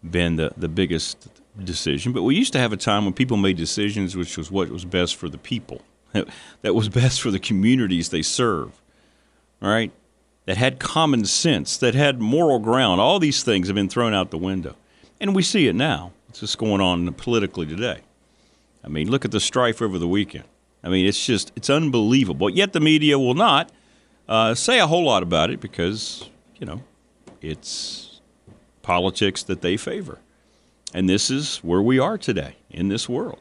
been 0.08 0.36
the, 0.36 0.52
the 0.56 0.68
biggest 0.68 1.28
decision. 1.62 2.12
But 2.12 2.22
we 2.22 2.36
used 2.36 2.52
to 2.52 2.58
have 2.58 2.72
a 2.72 2.76
time 2.76 3.04
when 3.04 3.14
people 3.14 3.36
made 3.36 3.56
decisions 3.56 4.16
which 4.16 4.36
was 4.36 4.50
what 4.50 4.68
was 4.70 4.84
best 4.84 5.16
for 5.16 5.28
the 5.28 5.38
people, 5.38 5.82
that 6.62 6.74
was 6.74 6.88
best 6.88 7.20
for 7.20 7.30
the 7.30 7.38
communities 7.38 8.08
they 8.08 8.22
serve. 8.22 8.80
All 9.62 9.68
right? 9.68 9.92
That 10.46 10.56
had 10.56 10.78
common 10.78 11.24
sense, 11.26 11.76
that 11.76 11.94
had 11.94 12.20
moral 12.20 12.58
ground. 12.58 13.00
All 13.00 13.18
these 13.18 13.42
things 13.42 13.68
have 13.68 13.74
been 13.74 13.88
thrown 13.88 14.14
out 14.14 14.30
the 14.30 14.38
window. 14.38 14.74
And 15.20 15.34
we 15.34 15.42
see 15.42 15.68
it 15.68 15.74
now. 15.74 16.12
It's 16.28 16.40
just 16.40 16.58
going 16.58 16.80
on 16.80 17.12
politically 17.14 17.66
today. 17.66 18.00
I 18.82 18.88
mean, 18.88 19.10
look 19.10 19.24
at 19.24 19.30
the 19.30 19.40
strife 19.40 19.82
over 19.82 19.98
the 19.98 20.08
weekend. 20.08 20.44
I 20.82 20.88
mean, 20.88 21.06
it's 21.06 21.24
just, 21.24 21.52
it's 21.56 21.68
unbelievable. 21.68 22.48
Yet 22.48 22.72
the 22.72 22.80
media 22.80 23.18
will 23.18 23.34
not 23.34 23.70
uh, 24.28 24.54
say 24.54 24.78
a 24.78 24.86
whole 24.86 25.04
lot 25.04 25.22
about 25.22 25.50
it 25.50 25.60
because, 25.60 26.30
you 26.58 26.66
know, 26.66 26.82
it's 27.42 28.09
politics 28.82 29.42
that 29.44 29.60
they 29.60 29.76
favor. 29.76 30.18
And 30.92 31.08
this 31.08 31.30
is 31.30 31.58
where 31.58 31.82
we 31.82 31.98
are 31.98 32.18
today 32.18 32.56
in 32.70 32.88
this 32.88 33.08
world. 33.08 33.38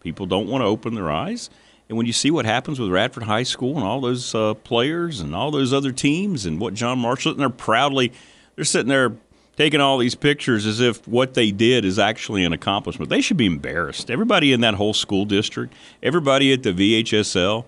People 0.00 0.26
don't 0.26 0.48
want 0.48 0.62
to 0.62 0.66
open 0.66 0.94
their 0.94 1.10
eyes. 1.10 1.50
And 1.88 1.96
when 1.96 2.06
you 2.06 2.12
see 2.12 2.30
what 2.30 2.44
happens 2.44 2.80
with 2.80 2.90
Radford 2.90 3.24
High 3.24 3.44
School 3.44 3.76
and 3.76 3.84
all 3.84 4.00
those 4.00 4.34
uh, 4.34 4.54
players 4.54 5.20
and 5.20 5.34
all 5.34 5.50
those 5.50 5.72
other 5.72 5.92
teams 5.92 6.44
and 6.44 6.60
what 6.60 6.74
John 6.74 6.98
Marshall, 6.98 7.32
and 7.32 7.40
they're 7.40 7.48
proudly, 7.48 8.12
they're 8.56 8.64
sitting 8.64 8.88
there 8.88 9.12
taking 9.56 9.80
all 9.80 9.98
these 9.98 10.14
pictures 10.14 10.66
as 10.66 10.80
if 10.80 11.06
what 11.08 11.34
they 11.34 11.50
did 11.50 11.84
is 11.84 11.98
actually 11.98 12.44
an 12.44 12.52
accomplishment. 12.52 13.08
They 13.08 13.20
should 13.20 13.36
be 13.36 13.46
embarrassed. 13.46 14.10
Everybody 14.10 14.52
in 14.52 14.60
that 14.60 14.74
whole 14.74 14.92
school 14.92 15.24
district, 15.24 15.72
everybody 16.02 16.52
at 16.52 16.62
the 16.62 16.72
VHSL. 16.72 17.64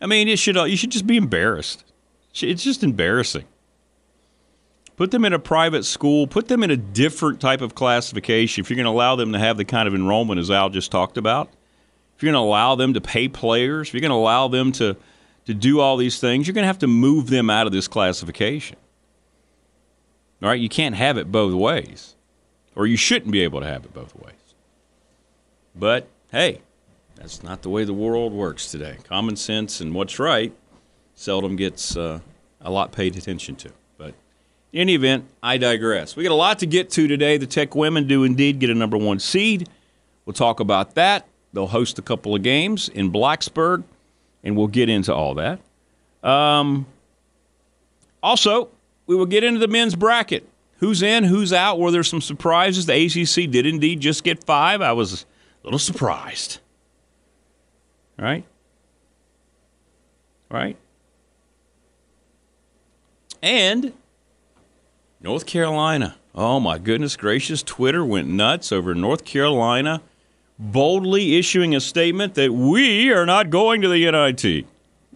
I 0.00 0.06
mean, 0.06 0.28
it 0.28 0.38
should 0.38 0.56
you 0.56 0.76
should 0.76 0.90
just 0.90 1.06
be 1.06 1.16
embarrassed. 1.16 1.84
It's 2.34 2.64
just 2.64 2.82
embarrassing. 2.82 3.44
Put 5.00 5.12
them 5.12 5.24
in 5.24 5.32
a 5.32 5.38
private 5.38 5.86
school. 5.86 6.26
Put 6.26 6.48
them 6.48 6.62
in 6.62 6.70
a 6.70 6.76
different 6.76 7.40
type 7.40 7.62
of 7.62 7.74
classification 7.74 8.60
if 8.60 8.68
you're 8.68 8.76
going 8.76 8.84
to 8.84 8.90
allow 8.90 9.16
them 9.16 9.32
to 9.32 9.38
have 9.38 9.56
the 9.56 9.64
kind 9.64 9.88
of 9.88 9.94
enrollment 9.94 10.38
as 10.38 10.50
Al 10.50 10.68
just 10.68 10.90
talked 10.90 11.16
about. 11.16 11.48
If 12.14 12.22
you're 12.22 12.30
going 12.30 12.42
to 12.42 12.46
allow 12.46 12.74
them 12.74 12.92
to 12.92 13.00
pay 13.00 13.26
players, 13.26 13.88
if 13.88 13.94
you're 13.94 14.02
going 14.02 14.10
to 14.10 14.16
allow 14.16 14.48
them 14.48 14.72
to, 14.72 14.98
to 15.46 15.54
do 15.54 15.80
all 15.80 15.96
these 15.96 16.20
things, 16.20 16.46
you're 16.46 16.52
going 16.52 16.64
to 16.64 16.66
have 16.66 16.80
to 16.80 16.86
move 16.86 17.30
them 17.30 17.48
out 17.48 17.66
of 17.66 17.72
this 17.72 17.88
classification. 17.88 18.76
All 20.42 20.50
right? 20.50 20.60
You 20.60 20.68
can't 20.68 20.96
have 20.96 21.16
it 21.16 21.32
both 21.32 21.54
ways, 21.54 22.14
or 22.76 22.86
you 22.86 22.98
shouldn't 22.98 23.32
be 23.32 23.40
able 23.40 23.60
to 23.60 23.66
have 23.66 23.86
it 23.86 23.94
both 23.94 24.14
ways. 24.16 24.34
But 25.74 26.08
hey, 26.30 26.60
that's 27.14 27.42
not 27.42 27.62
the 27.62 27.70
way 27.70 27.84
the 27.84 27.94
world 27.94 28.34
works 28.34 28.70
today. 28.70 28.98
Common 29.04 29.36
sense 29.36 29.80
and 29.80 29.94
what's 29.94 30.18
right 30.18 30.52
seldom 31.14 31.56
gets 31.56 31.96
uh, 31.96 32.20
a 32.60 32.70
lot 32.70 32.92
paid 32.92 33.16
attention 33.16 33.56
to. 33.56 33.72
In 34.72 34.82
any 34.82 34.94
event, 34.94 35.24
I 35.42 35.56
digress. 35.56 36.14
We 36.14 36.22
got 36.22 36.32
a 36.32 36.34
lot 36.34 36.60
to 36.60 36.66
get 36.66 36.90
to 36.90 37.08
today. 37.08 37.38
The 37.38 37.46
Tech 37.46 37.74
women 37.74 38.06
do 38.06 38.22
indeed 38.22 38.60
get 38.60 38.70
a 38.70 38.74
number 38.74 38.96
one 38.96 39.18
seed. 39.18 39.68
We'll 40.24 40.34
talk 40.34 40.60
about 40.60 40.94
that. 40.94 41.26
They'll 41.52 41.66
host 41.66 41.98
a 41.98 42.02
couple 42.02 42.36
of 42.36 42.42
games 42.42 42.88
in 42.88 43.10
Blacksburg, 43.10 43.82
and 44.44 44.56
we'll 44.56 44.68
get 44.68 44.88
into 44.88 45.12
all 45.12 45.34
that. 45.34 45.58
Um, 46.22 46.86
also, 48.22 48.68
we 49.06 49.16
will 49.16 49.26
get 49.26 49.42
into 49.42 49.58
the 49.58 49.66
men's 49.66 49.96
bracket. 49.96 50.48
Who's 50.78 51.02
in, 51.02 51.24
who's 51.24 51.52
out? 51.52 51.78
Were 51.78 51.90
there 51.90 52.04
some 52.04 52.20
surprises? 52.20 52.86
The 52.86 52.94
ACC 52.94 53.50
did 53.50 53.66
indeed 53.66 54.00
just 54.00 54.22
get 54.22 54.44
five. 54.44 54.80
I 54.80 54.92
was 54.92 55.22
a 55.22 55.66
little 55.66 55.78
surprised. 55.80 56.60
Right? 58.16 58.44
Right? 60.48 60.76
And 63.42 63.92
North 65.22 65.44
Carolina. 65.44 66.16
Oh 66.34 66.60
my 66.60 66.78
goodness 66.78 67.14
gracious. 67.14 67.62
Twitter 67.62 68.02
went 68.04 68.28
nuts 68.28 68.72
over 68.72 68.94
North 68.94 69.24
Carolina 69.24 70.00
boldly 70.58 71.36
issuing 71.38 71.74
a 71.74 71.80
statement 71.80 72.34
that 72.34 72.52
we 72.52 73.10
are 73.12 73.26
not 73.26 73.50
going 73.50 73.82
to 73.82 73.88
the 73.88 74.10
NIT. 74.10 74.66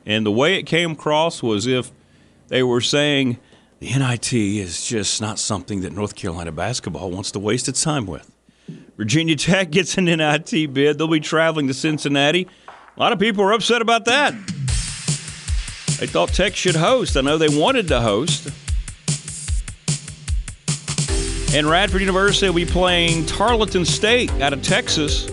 And 0.07 0.27
the 0.27 0.31
way 0.31 0.57
it 0.57 0.65
came 0.65 0.93
across 0.93 1.43
was 1.43 1.67
if 1.67 1.91
they 2.49 2.63
were 2.63 2.81
saying 2.81 3.39
the 3.79 3.87
NIT 3.87 4.33
is 4.33 4.87
just 4.87 5.21
not 5.21 5.39
something 5.39 5.81
that 5.83 5.93
North 5.93 6.15
Carolina 6.15 6.53
basketball 6.53 7.11
wants 7.11 7.31
to 7.33 7.39
waste 7.39 7.69
its 7.69 7.83
time 7.83 8.07
with. 8.07 8.31
Virginia 8.97 9.37
Tech 9.37 9.71
gets 9.71 9.97
an 9.99 10.05
NIT 10.05 10.73
bid. 10.73 10.99
They'll 10.99 11.09
be 11.09 11.21
traveling 11.21 11.67
to 11.69 11.75
Cincinnati. 11.75 12.47
A 12.69 13.01
lot 13.01 13.13
of 13.13 13.19
people 13.19 13.43
are 13.45 13.53
upset 13.53 13.83
about 13.83 14.05
that. 14.05 14.33
They 15.99 16.07
thought 16.07 16.29
Tech 16.31 16.57
should 16.57 16.77
host. 16.77 17.17
I 17.17 17.23
know 17.23 17.39
they 17.39 17.49
wanted 17.49 17.89
to 17.89 18.01
host. 18.01 18.51
And 21.55 21.69
Radford 21.69 22.01
University 22.01 22.49
will 22.49 22.57
be 22.57 22.67
playing 22.67 23.27
Tarleton 23.27 23.85
State 23.85 24.29
out 24.41 24.53
of 24.53 24.61
Texas 24.61 25.29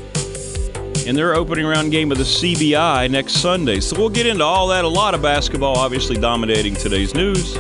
in 1.08 1.16
their 1.16 1.34
opening 1.34 1.66
round 1.66 1.90
game 1.90 2.12
of 2.12 2.20
the 2.20 2.24
CBI 2.24 3.10
next 3.10 3.38
Sunday. 3.38 3.80
So 3.80 3.98
we'll 3.98 4.10
get 4.10 4.28
into 4.28 4.44
all 4.44 4.68
that. 4.68 4.86
A 4.86 4.88
lot 4.88 5.16
of 5.16 5.24
basketball, 5.24 5.76
obviously, 5.80 6.16
dominating 6.18 6.76
today's 6.76 7.16
news. 7.16 7.56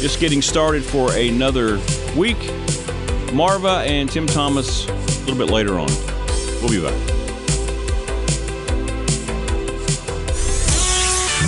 Just 0.00 0.18
getting 0.18 0.42
started 0.42 0.82
for 0.82 1.12
another 1.14 1.80
week. 2.16 2.38
Marva 3.32 3.84
and 3.86 4.10
Tim 4.10 4.26
Thomas 4.26 4.88
a 4.88 4.92
little 5.20 5.36
bit 5.36 5.50
later 5.50 5.78
on. 5.78 5.86
We'll 6.60 6.70
be 6.70 6.82
back. 6.82 6.92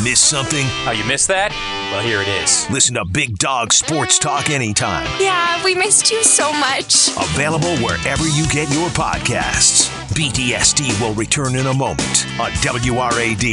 Miss 0.04 0.20
something? 0.20 0.66
Oh, 0.86 0.94
you 0.96 1.04
missed 1.04 1.26
that? 1.26 1.75
Well, 1.96 2.04
here 2.04 2.20
it 2.20 2.28
is. 2.28 2.68
Listen 2.68 2.96
to 2.96 3.06
Big 3.06 3.38
Dog 3.38 3.72
Sports 3.72 4.18
Talk 4.18 4.50
anytime. 4.50 5.06
Yeah, 5.18 5.64
we 5.64 5.74
missed 5.74 6.10
you 6.10 6.22
so 6.22 6.52
much. 6.52 7.08
Available 7.16 7.74
wherever 7.78 8.28
you 8.28 8.46
get 8.48 8.70
your 8.70 8.90
podcasts. 8.90 9.88
BDSD 10.12 11.00
will 11.00 11.14
return 11.14 11.56
in 11.56 11.64
a 11.64 11.72
moment 11.72 12.26
on 12.38 12.50
WRAD. 12.50 13.44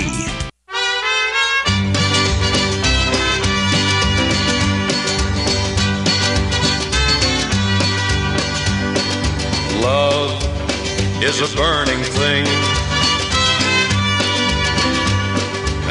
Love 9.82 11.24
is 11.24 11.40
a 11.40 11.56
burning 11.56 12.04
thing 12.04 12.46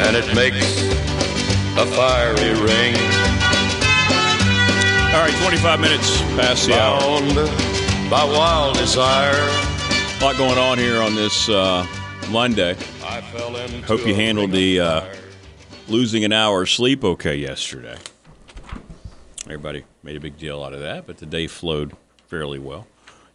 and 0.04 0.16
it 0.16 0.34
makes 0.34 0.81
a 1.78 1.86
fiery 1.86 2.52
ring. 2.60 2.94
All 5.14 5.20
right, 5.20 5.34
25 5.42 5.80
minutes 5.80 6.20
past 6.36 6.66
the 6.66 6.78
hour. 6.78 7.00
Bound 7.00 8.10
by 8.10 8.24
wild 8.24 8.76
desire. 8.76 9.32
A 9.32 10.18
lot 10.22 10.36
going 10.36 10.58
on 10.58 10.76
here 10.76 11.00
on 11.00 11.14
this 11.14 11.48
uh, 11.48 11.86
Monday. 12.30 12.72
I 13.04 13.22
fell 13.22 13.56
into 13.56 13.86
Hope 13.86 14.06
you 14.06 14.14
handled 14.14 14.52
the 14.52 14.80
uh, 14.80 15.14
losing 15.88 16.24
an 16.24 16.32
hour 16.32 16.62
of 16.62 16.70
sleep 16.70 17.04
okay 17.04 17.36
yesterday. 17.36 17.96
Everybody 19.44 19.84
made 20.02 20.16
a 20.16 20.20
big 20.20 20.36
deal 20.36 20.62
out 20.62 20.74
of 20.74 20.80
that, 20.80 21.06
but 21.06 21.18
the 21.18 21.26
day 21.26 21.46
flowed 21.46 21.96
fairly 22.28 22.58
well. 22.58 22.86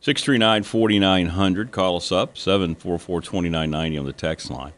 639 0.01 0.62
4900. 0.62 1.72
Call 1.72 1.98
us 1.98 2.12
up, 2.12 2.38
744 2.38 3.22
2990 3.22 3.98
on 3.98 4.06
the 4.06 4.13
text 4.13 4.51
line. 4.51 4.74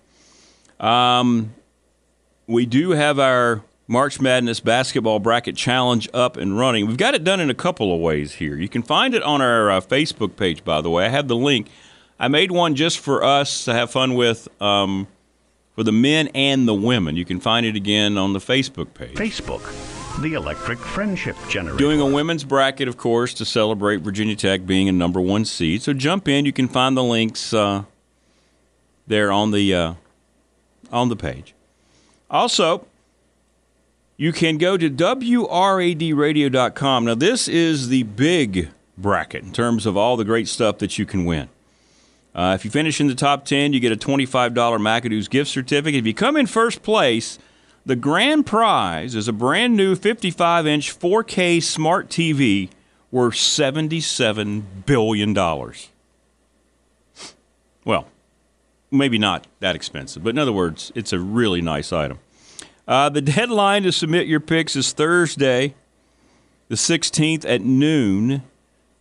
Um, 0.79 1.53
we 2.49 2.65
do 2.65 2.91
have 2.91 3.19
our 3.19 3.61
March 3.87 4.19
Madness 4.19 4.59
basketball 4.59 5.19
bracket 5.19 5.55
challenge 5.55 6.09
up 6.15 6.35
and 6.35 6.57
running. 6.57 6.87
We've 6.87 6.97
got 6.97 7.13
it 7.13 7.23
done 7.23 7.39
in 7.39 7.49
a 7.51 7.55
couple 7.55 7.93
of 7.93 8.01
ways 8.01 8.33
here. 8.33 8.55
You 8.55 8.67
can 8.67 8.81
find 8.81 9.13
it 9.13 9.21
on 9.21 9.39
our 9.39 9.69
uh, 9.69 9.81
Facebook 9.81 10.35
page, 10.35 10.65
by 10.65 10.81
the 10.81 10.89
way. 10.89 11.05
I 11.05 11.09
have 11.09 11.27
the 11.27 11.35
link. 11.35 11.67
I 12.19 12.27
made 12.27 12.51
one 12.51 12.75
just 12.75 12.99
for 12.99 13.23
us 13.23 13.65
to 13.65 13.73
have 13.73 13.91
fun 13.91 14.15
with 14.15 14.47
um, 14.59 15.07
for 15.75 15.83
the 15.83 15.91
men 15.91 16.29
and 16.29 16.67
the 16.67 16.73
women. 16.73 17.15
You 17.15 17.23
can 17.23 17.39
find 17.39 17.67
it 17.67 17.75
again 17.75 18.17
on 18.17 18.33
the 18.33 18.39
Facebook 18.39 18.95
page. 18.95 19.15
Facebook, 19.15 19.61
the 20.19 20.33
electric 20.33 20.79
friendship 20.79 21.37
generator. 21.49 21.77
Doing 21.77 22.01
a 22.01 22.07
women's 22.07 22.43
bracket, 22.43 22.87
of 22.87 22.97
course, 22.97 23.35
to 23.35 23.45
celebrate 23.45 23.97
Virginia 23.97 24.35
Tech 24.35 24.65
being 24.65 24.89
a 24.89 24.91
number 24.91 25.21
one 25.21 25.45
seed. 25.45 25.83
So 25.83 25.93
jump 25.93 26.27
in. 26.27 26.45
You 26.45 26.53
can 26.53 26.67
find 26.67 26.97
the 26.97 27.03
links 27.03 27.53
uh, 27.53 27.83
there 29.05 29.31
on 29.31 29.51
the 29.51 29.73
uh, 29.75 29.93
on 30.91 31.09
the 31.09 31.15
page. 31.15 31.53
Also, 32.29 32.85
you 34.17 34.31
can 34.31 34.57
go 34.57 34.77
to 34.77 34.89
wradradio.com. 34.89 37.05
Now, 37.05 37.15
this 37.15 37.47
is 37.47 37.87
the 37.87 38.03
big 38.03 38.69
bracket 38.97 39.43
in 39.43 39.51
terms 39.51 39.85
of 39.85 39.95
all 39.95 40.17
the 40.17 40.25
great 40.25 40.47
stuff 40.47 40.79
that 40.79 40.97
you 40.97 41.05
can 41.05 41.25
win. 41.25 41.49
Uh, 42.35 42.55
if 42.57 42.63
you 42.63 42.71
finish 42.71 43.01
in 43.01 43.07
the 43.07 43.15
top 43.15 43.45
10, 43.45 43.73
you 43.73 43.79
get 43.79 43.91
a 43.91 43.95
$25 43.95 44.53
McAdoo's 44.53 45.27
gift 45.27 45.49
certificate. 45.49 45.99
If 45.99 46.05
you 46.05 46.13
come 46.13 46.37
in 46.37 46.45
first 46.45 46.83
place, 46.83 47.39
the 47.85 47.95
grand 47.95 48.45
prize 48.45 49.15
is 49.15 49.27
a 49.27 49.33
brand 49.33 49.75
new 49.75 49.95
55 49.95 50.67
inch 50.67 50.99
4K 50.99 51.63
smart 51.63 52.09
TV 52.09 52.69
worth 53.11 53.33
$77 53.33 54.63
billion. 54.85 55.33
Well, 57.85 58.07
maybe 58.91 59.17
not 59.17 59.47
that 59.59 59.75
expensive, 59.75 60.23
but 60.23 60.29
in 60.29 60.37
other 60.37 60.51
words, 60.51 60.91
it's 60.95 61.13
a 61.13 61.19
really 61.19 61.61
nice 61.61 61.93
item. 61.93 62.19
Uh, 62.87 63.09
the 63.09 63.21
deadline 63.21 63.83
to 63.83 63.91
submit 63.91 64.27
your 64.27 64.39
picks 64.39 64.75
is 64.75 64.93
Thursday, 64.93 65.75
the 66.69 66.75
16th 66.75 67.45
at 67.47 67.61
noon 67.61 68.43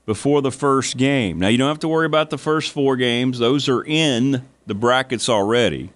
before 0.04 0.42
the 0.42 0.52
first 0.52 0.96
game. 0.96 1.38
Now, 1.38 1.48
you 1.48 1.58
don't 1.58 1.68
have 1.68 1.78
to 1.80 1.88
worry 1.88 2.06
about 2.06 2.30
the 2.30 2.38
first 2.38 2.72
four 2.72 2.96
games, 2.96 3.38
those 3.38 3.68
are 3.68 3.82
in 3.84 4.42
the 4.66 4.74
brackets 4.74 5.28
already. 5.28 5.90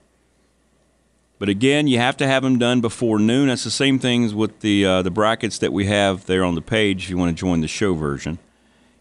But 1.38 1.49
again, 1.49 1.88
you 1.88 1.99
have 1.99 2.16
to 2.18 2.26
have 2.26 2.44
them 2.44 2.58
done 2.58 2.80
before 2.80 3.18
noon. 3.18 3.49
That's 3.49 3.64
the 3.64 3.70
same 3.70 3.99
things 3.99 4.32
with 4.32 4.61
the 4.61 4.87
uh, 4.87 5.02
the 5.02 5.11
brackets 5.11 5.58
that 5.58 5.72
we 5.72 5.87
have 5.87 6.26
there 6.26 6.44
on 6.44 6.54
the 6.54 6.62
page. 6.62 7.04
If 7.04 7.11
you 7.11 7.18
want 7.18 7.37
to 7.37 7.40
join 7.40 7.62
the 7.62 7.66
show 7.66 7.94
version, 7.94 8.38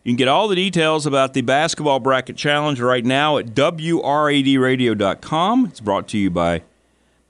you 0.03 0.11
can 0.11 0.17
get 0.17 0.27
all 0.27 0.47
the 0.47 0.55
details 0.55 1.05
about 1.05 1.33
the 1.33 1.41
basketball 1.41 1.99
bracket 1.99 2.35
challenge 2.35 2.79
right 2.79 3.05
now 3.05 3.37
at 3.37 3.47
wradradio.com. 3.47 5.65
It's 5.67 5.79
brought 5.79 6.07
to 6.09 6.17
you 6.17 6.31
by 6.31 6.63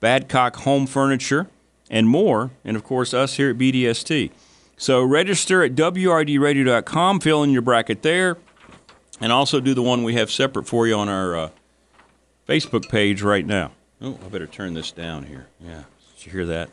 Badcock 0.00 0.56
Home 0.56 0.86
Furniture 0.86 1.48
and 1.90 2.08
more, 2.08 2.50
and 2.64 2.76
of 2.76 2.84
course 2.84 3.12
us 3.12 3.36
here 3.36 3.50
at 3.50 3.58
BDST. 3.58 4.30
So 4.78 5.02
register 5.02 5.62
at 5.62 5.74
wradradio.com, 5.74 7.20
fill 7.20 7.42
in 7.42 7.50
your 7.50 7.62
bracket 7.62 8.02
there, 8.02 8.38
and 9.20 9.32
also 9.32 9.60
do 9.60 9.74
the 9.74 9.82
one 9.82 10.02
we 10.02 10.14
have 10.14 10.30
separate 10.30 10.66
for 10.66 10.86
you 10.86 10.94
on 10.94 11.10
our 11.10 11.36
uh, 11.36 11.50
Facebook 12.48 12.88
page 12.88 13.20
right 13.20 13.46
now. 13.46 13.72
Oh, 14.00 14.18
I 14.24 14.28
better 14.28 14.46
turn 14.46 14.72
this 14.74 14.90
down 14.90 15.24
here. 15.24 15.46
Yeah, 15.60 15.82
did 16.16 16.26
you 16.26 16.32
hear 16.32 16.46
that? 16.46 16.70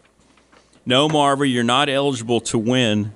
No, 0.86 1.10
Marva, 1.10 1.46
you're 1.46 1.64
not 1.64 1.90
eligible 1.90 2.40
to 2.42 2.58
win 2.58 3.16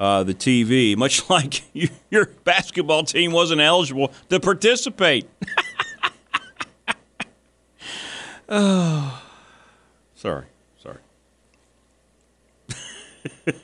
uh, 0.00 0.24
the 0.24 0.34
TV, 0.34 0.96
much 0.96 1.30
like 1.30 1.62
you, 1.74 1.90
your 2.10 2.26
basketball 2.44 3.04
team 3.04 3.32
wasn't 3.32 3.60
eligible 3.60 4.10
to 4.30 4.40
participate. 4.40 5.28
oh, 8.48 9.22
sorry, 10.14 10.46
sorry. 10.82 10.96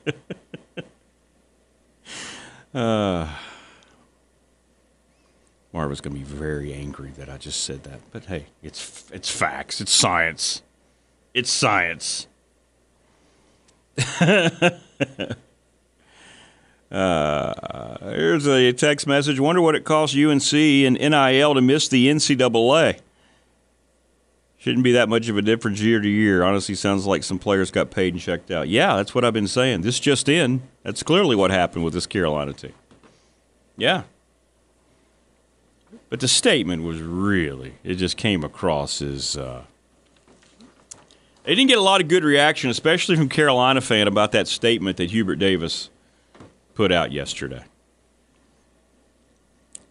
uh, 2.75 3.27
Marva's 5.73 6.03
to 6.03 6.11
be 6.11 6.23
very 6.23 6.75
angry 6.75 7.13
that 7.17 7.31
I 7.31 7.39
just 7.39 7.65
said 7.65 7.83
that. 7.85 8.01
But 8.13 8.27
hey, 8.27 8.45
it's 8.63 9.11
it's 9.11 9.31
facts. 9.31 9.81
It's 9.81 9.93
science. 9.93 10.61
It's 11.33 11.51
science. 11.51 12.27
Uh, 16.91 17.99
here's 18.11 18.47
a 18.47 18.73
text 18.73 19.07
message. 19.07 19.41
Wonder 19.41 19.61
what 19.61 19.75
it 19.75 19.85
costs 19.85 20.17
UNC 20.17 20.53
and 20.53 20.95
NIL 20.99 21.55
to 21.55 21.61
miss 21.61 21.89
the 21.89 22.09
NCAA. 22.09 23.01
Shouldn't 24.59 24.85
be 24.85 24.93
that 24.93 25.09
much 25.09 25.29
of 25.29 25.37
a 25.37 25.43
difference 25.43 25.81
year 25.81 26.01
to 26.01 26.09
year. 26.09 26.43
Honestly, 26.43 26.75
sounds 26.75 27.07
like 27.07 27.23
some 27.23 27.39
players 27.39 27.71
got 27.71 27.91
paid 27.91 28.15
and 28.15 28.23
checked 28.23 28.51
out. 28.51 28.69
Yeah, 28.69 28.97
that's 28.97 29.15
what 29.15 29.25
I've 29.25 29.33
been 29.33 29.49
saying. 29.49 29.83
This 29.83 30.01
just 30.01 30.29
in. 30.29 30.63
That's 30.83 31.03
clearly 31.03 31.37
what 31.37 31.51
happened 31.51 31.85
with 31.85 31.95
this 31.95 32.07
Carolina 32.07 32.53
team. 32.53 32.73
Yeah, 33.77 34.05
but 36.09 36.21
the 36.21 36.29
statement 36.29 36.83
was 36.83 37.01
really, 37.01 37.75
it 37.85 37.97
just 37.97 38.17
came 38.17 38.45
across 38.45 39.03
as. 39.03 39.37
Uh, 39.37 39.63
they 41.45 41.55
didn't 41.55 41.69
get 41.69 41.79
a 41.79 41.83
lot 41.83 42.01
of 42.01 42.09
good 42.09 42.25
reaction, 42.25 42.71
especially 42.71 43.15
from 43.15 43.29
Carolina 43.29 43.81
fan 43.81 44.09
about 44.09 44.33
that 44.33 44.49
statement 44.49 44.97
that 44.97 45.13
Hubert 45.13 45.37
Davis 45.37 45.91
put 46.77 46.93
out 46.93 47.11
yesterday. 47.11 47.65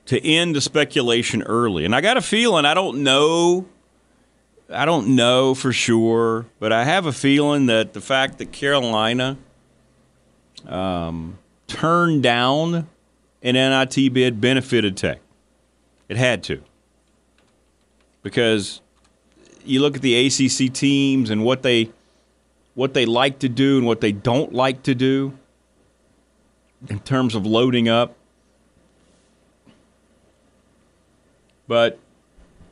To 0.05 0.23
end 0.23 0.55
the 0.55 0.61
speculation 0.61 1.41
early. 1.41 1.83
And 1.83 1.95
I 1.95 1.99
got 1.99 2.15
a 2.15 2.21
feeling, 2.21 2.63
I 2.63 2.75
don't 2.75 3.03
know, 3.03 3.65
I 4.69 4.85
don't 4.85 5.15
know 5.15 5.55
for 5.55 5.73
sure, 5.73 6.45
but 6.59 6.71
I 6.71 6.83
have 6.83 7.07
a 7.07 7.11
feeling 7.11 7.65
that 7.65 7.93
the 7.93 8.01
fact 8.01 8.37
that 8.37 8.51
Carolina 8.51 9.37
um, 10.67 11.39
turned 11.67 12.21
down 12.21 12.87
an 13.41 13.55
NIT 13.55 14.13
bid 14.13 14.39
benefited 14.39 14.95
Tech. 14.95 15.19
It 16.07 16.17
had 16.17 16.43
to. 16.43 16.61
Because 18.21 18.81
you 19.65 19.81
look 19.81 19.95
at 19.95 20.01
the 20.03 20.27
ACC 20.27 20.71
teams 20.71 21.31
and 21.31 21.43
what 21.43 21.63
they 21.63 21.89
what 22.75 22.93
they 22.93 23.05
like 23.05 23.39
to 23.39 23.49
do 23.49 23.77
and 23.77 23.87
what 23.87 24.01
they 24.01 24.11
don't 24.11 24.53
like 24.53 24.83
to 24.83 24.93
do 24.93 25.33
in 26.89 26.99
terms 26.99 27.35
of 27.35 27.45
loading 27.45 27.87
up. 27.87 28.15
But 31.67 31.99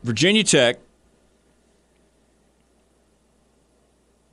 Virginia 0.03 0.43
Tech 0.43 0.77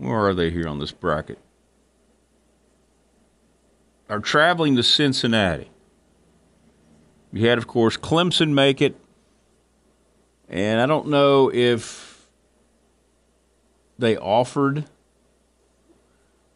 where 0.00 0.26
are 0.26 0.34
they 0.34 0.50
here 0.50 0.66
on 0.66 0.78
this 0.78 0.92
bracket? 0.92 1.38
Are 4.08 4.18
traveling 4.18 4.74
to 4.76 4.82
Cincinnati. 4.82 5.70
We 7.32 7.42
had, 7.42 7.58
of 7.58 7.66
course, 7.66 7.96
Clemson 7.96 8.54
make 8.54 8.80
it. 8.80 8.96
And 10.48 10.80
I 10.80 10.86
don't 10.86 11.08
know 11.08 11.50
if 11.52 12.26
they 13.98 14.16
offered 14.16 14.86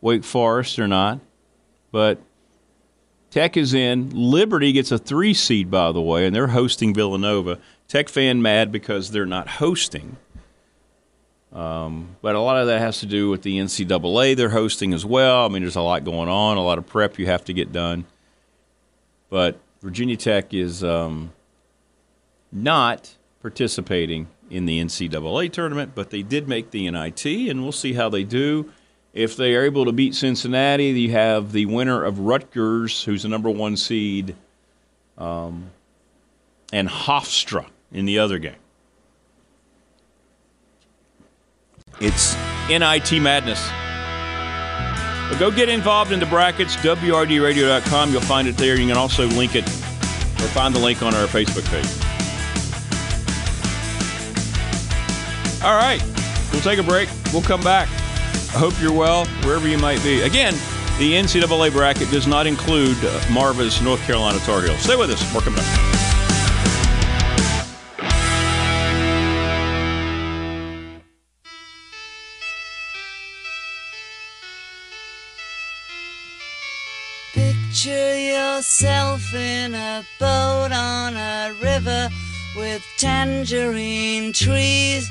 Wake 0.00 0.24
Forest 0.24 0.78
or 0.78 0.88
not, 0.88 1.20
but 1.92 2.18
Tech 3.34 3.56
is 3.56 3.74
in. 3.74 4.10
Liberty 4.10 4.70
gets 4.70 4.92
a 4.92 4.96
three 4.96 5.34
seed, 5.34 5.68
by 5.68 5.90
the 5.90 6.00
way, 6.00 6.24
and 6.24 6.32
they're 6.32 6.46
hosting 6.46 6.94
Villanova. 6.94 7.58
Tech 7.88 8.08
fan 8.08 8.40
mad 8.40 8.70
because 8.70 9.10
they're 9.10 9.26
not 9.26 9.48
hosting. 9.48 10.18
Um, 11.52 12.14
but 12.22 12.36
a 12.36 12.40
lot 12.40 12.58
of 12.58 12.68
that 12.68 12.78
has 12.78 13.00
to 13.00 13.06
do 13.06 13.30
with 13.30 13.42
the 13.42 13.58
NCAA 13.58 14.36
they're 14.36 14.50
hosting 14.50 14.94
as 14.94 15.04
well. 15.04 15.44
I 15.44 15.48
mean, 15.48 15.62
there's 15.62 15.74
a 15.74 15.82
lot 15.82 16.04
going 16.04 16.28
on, 16.28 16.58
a 16.58 16.62
lot 16.62 16.78
of 16.78 16.86
prep 16.86 17.18
you 17.18 17.26
have 17.26 17.44
to 17.46 17.52
get 17.52 17.72
done. 17.72 18.04
But 19.30 19.58
Virginia 19.82 20.16
Tech 20.16 20.54
is 20.54 20.84
um, 20.84 21.32
not 22.52 23.16
participating 23.42 24.28
in 24.48 24.66
the 24.66 24.80
NCAA 24.80 25.50
tournament, 25.50 25.90
but 25.96 26.10
they 26.10 26.22
did 26.22 26.46
make 26.46 26.70
the 26.70 26.88
NIT, 26.88 27.26
and 27.26 27.64
we'll 27.64 27.72
see 27.72 27.94
how 27.94 28.08
they 28.08 28.22
do. 28.22 28.70
If 29.14 29.36
they 29.36 29.54
are 29.54 29.62
able 29.62 29.84
to 29.84 29.92
beat 29.92 30.16
Cincinnati, 30.16 30.86
you 30.86 31.12
have 31.12 31.52
the 31.52 31.66
winner 31.66 32.02
of 32.02 32.18
Rutgers, 32.18 33.04
who's 33.04 33.22
the 33.22 33.28
number 33.28 33.48
one 33.48 33.76
seed, 33.76 34.34
um, 35.16 35.70
and 36.72 36.88
Hofstra 36.88 37.66
in 37.92 38.06
the 38.06 38.18
other 38.18 38.38
game. 38.38 38.56
It's 42.00 42.34
NIT 42.68 43.22
madness. 43.22 43.64
But 45.30 45.38
go 45.38 45.52
get 45.52 45.68
involved 45.68 46.10
in 46.10 46.18
the 46.18 46.26
brackets, 46.26 46.74
WRDradio.com. 46.76 48.10
You'll 48.10 48.20
find 48.20 48.48
it 48.48 48.56
there. 48.56 48.76
You 48.76 48.88
can 48.88 48.96
also 48.96 49.26
link 49.28 49.54
it 49.54 49.64
or 49.64 50.48
find 50.48 50.74
the 50.74 50.80
link 50.80 51.02
on 51.02 51.14
our 51.14 51.28
Facebook 51.28 51.64
page. 51.70 51.86
All 55.62 55.76
right, 55.76 56.02
we'll 56.52 56.62
take 56.62 56.80
a 56.80 56.82
break. 56.82 57.08
We'll 57.32 57.42
come 57.42 57.62
back. 57.62 57.88
I 58.54 58.58
hope 58.58 58.80
you're 58.80 58.92
well, 58.92 59.26
wherever 59.42 59.66
you 59.68 59.78
might 59.78 60.02
be. 60.02 60.22
Again, 60.22 60.54
the 60.98 61.14
NCAA 61.14 61.72
bracket 61.72 62.08
does 62.10 62.28
not 62.28 62.46
include 62.46 62.96
uh, 63.04 63.20
Marva's 63.32 63.82
North 63.82 64.00
Carolina 64.02 64.38
Tar 64.40 64.62
Heels. 64.62 64.78
Stay 64.78 64.94
with 64.94 65.10
us. 65.10 65.34
We're 65.34 65.40
coming 65.40 65.58
back. 65.58 66.04
Picture 77.32 78.16
yourself 78.16 79.34
in 79.34 79.74
a 79.74 80.04
boat 80.20 80.70
on 80.70 81.16
a 81.16 81.52
river 81.60 82.08
with 82.56 82.86
tangerine 82.98 84.32
trees 84.32 85.10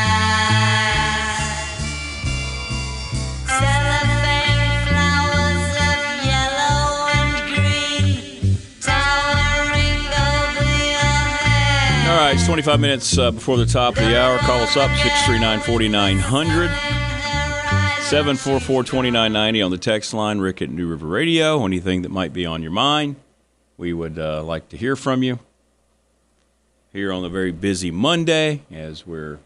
Right, 12.25 12.35
it's 12.35 12.45
25 12.45 12.79
minutes 12.79 13.17
uh, 13.17 13.31
before 13.31 13.57
the 13.57 13.65
top 13.65 13.97
of 13.97 14.03
the 14.03 14.19
hour. 14.19 14.37
Call 14.39 14.59
us 14.61 14.77
up, 14.77 14.91
639 14.91 15.59
4900. 15.61 16.69
744 18.01 18.83
2990 18.83 19.61
on 19.61 19.71
the 19.71 19.77
text 19.77 20.13
line, 20.13 20.39
Rick 20.39 20.61
at 20.61 20.69
New 20.69 20.87
River 20.87 21.07
Radio. 21.07 21.65
Anything 21.65 22.03
that 22.03 22.11
might 22.11 22.31
be 22.31 22.45
on 22.45 22.61
your 22.61 22.71
mind, 22.71 23.15
we 23.77 23.91
would 23.93 24.19
uh, 24.19 24.43
like 24.43 24.69
to 24.69 24.77
hear 24.77 24.95
from 24.95 25.23
you 25.23 25.39
here 26.93 27.11
on 27.11 27.23
the 27.23 27.29
very 27.29 27.51
busy 27.51 27.89
Monday 27.89 28.61
as 28.69 29.07
we're 29.07 29.39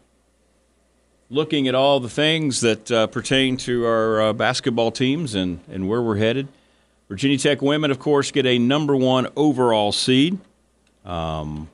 looking 1.30 1.68
at 1.68 1.74
all 1.74 1.98
the 1.98 2.10
things 2.10 2.60
that 2.60 2.90
uh, 2.90 3.06
pertain 3.06 3.56
to 3.58 3.86
our 3.86 4.20
uh, 4.20 4.32
basketball 4.34 4.90
teams 4.90 5.34
and, 5.34 5.60
and 5.70 5.88
where 5.88 6.02
we're 6.02 6.18
headed. 6.18 6.46
Virginia 7.08 7.38
Tech 7.38 7.62
women, 7.62 7.90
of 7.90 7.98
course, 7.98 8.30
get 8.30 8.44
a 8.44 8.58
number 8.58 8.94
one 8.94 9.28
overall 9.34 9.92
seed. 9.92 10.38
Um, 11.06 11.68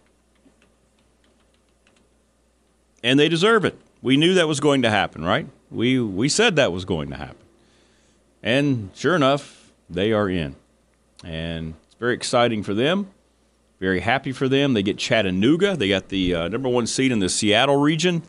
and 3.02 3.18
they 3.18 3.28
deserve 3.28 3.64
it. 3.64 3.78
We 4.00 4.16
knew 4.16 4.34
that 4.34 4.48
was 4.48 4.60
going 4.60 4.82
to 4.82 4.90
happen, 4.90 5.24
right? 5.24 5.46
We 5.70 6.00
we 6.00 6.28
said 6.28 6.56
that 6.56 6.72
was 6.72 6.84
going 6.84 7.10
to 7.10 7.16
happen. 7.16 7.36
And 8.42 8.90
sure 8.94 9.14
enough, 9.14 9.72
they 9.88 10.12
are 10.12 10.28
in. 10.28 10.56
And 11.24 11.74
it's 11.86 11.94
very 11.94 12.14
exciting 12.14 12.62
for 12.62 12.74
them. 12.74 13.08
Very 13.78 14.00
happy 14.00 14.32
for 14.32 14.48
them. 14.48 14.74
They 14.74 14.82
get 14.82 14.98
Chattanooga. 14.98 15.76
They 15.76 15.88
got 15.88 16.08
the 16.08 16.34
uh, 16.34 16.48
number 16.48 16.68
one 16.68 16.86
seed 16.86 17.12
in 17.12 17.20
the 17.20 17.28
Seattle 17.28 17.76
region. 17.76 18.22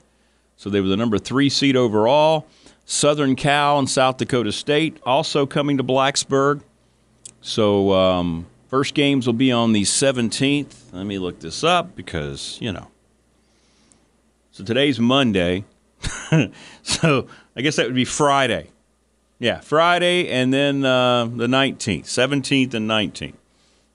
So 0.58 0.70
they 0.70 0.82
were 0.82 0.88
the 0.88 0.98
number 0.98 1.18
three 1.18 1.50
seed 1.50 1.76
overall. 1.76 2.48
Southern 2.86 3.36
Cal 3.36 3.80
and 3.80 3.90
South 3.90 4.18
Dakota 4.18 4.52
State 4.52 4.98
also 5.06 5.46
coming 5.46 5.78
to 5.78 5.84
Blacksburg. 5.84 6.62
So 7.42 7.94
um, 7.94 8.46
first 8.68 8.94
games 8.94 9.26
will 9.26 9.34
be 9.34 9.52
on 9.52 9.74
the 9.74 9.84
17th. 9.84 10.94
Let 10.94 11.06
me 11.06 11.18
look 11.18 11.40
this 11.40 11.64
up 11.64 11.96
because, 11.96 12.58
you 12.62 12.72
know. 12.72 12.88
So 14.54 14.64
today's 14.64 15.00
Monday. 15.00 15.66
so 16.84 17.28
I 17.56 17.62
guess 17.62 17.76
that 17.78 17.88
would 17.88 17.96
be 17.96 18.06
Friday. 18.06 18.68
Yeah, 19.40 19.62
Friday 19.62 20.30
and 20.30 20.54
then 20.54 20.86
uh, 20.86 21.26
the 21.26 21.48
19th, 21.48 22.04
17th 22.04 22.76
and 22.76 22.88
19th. 22.88 23.34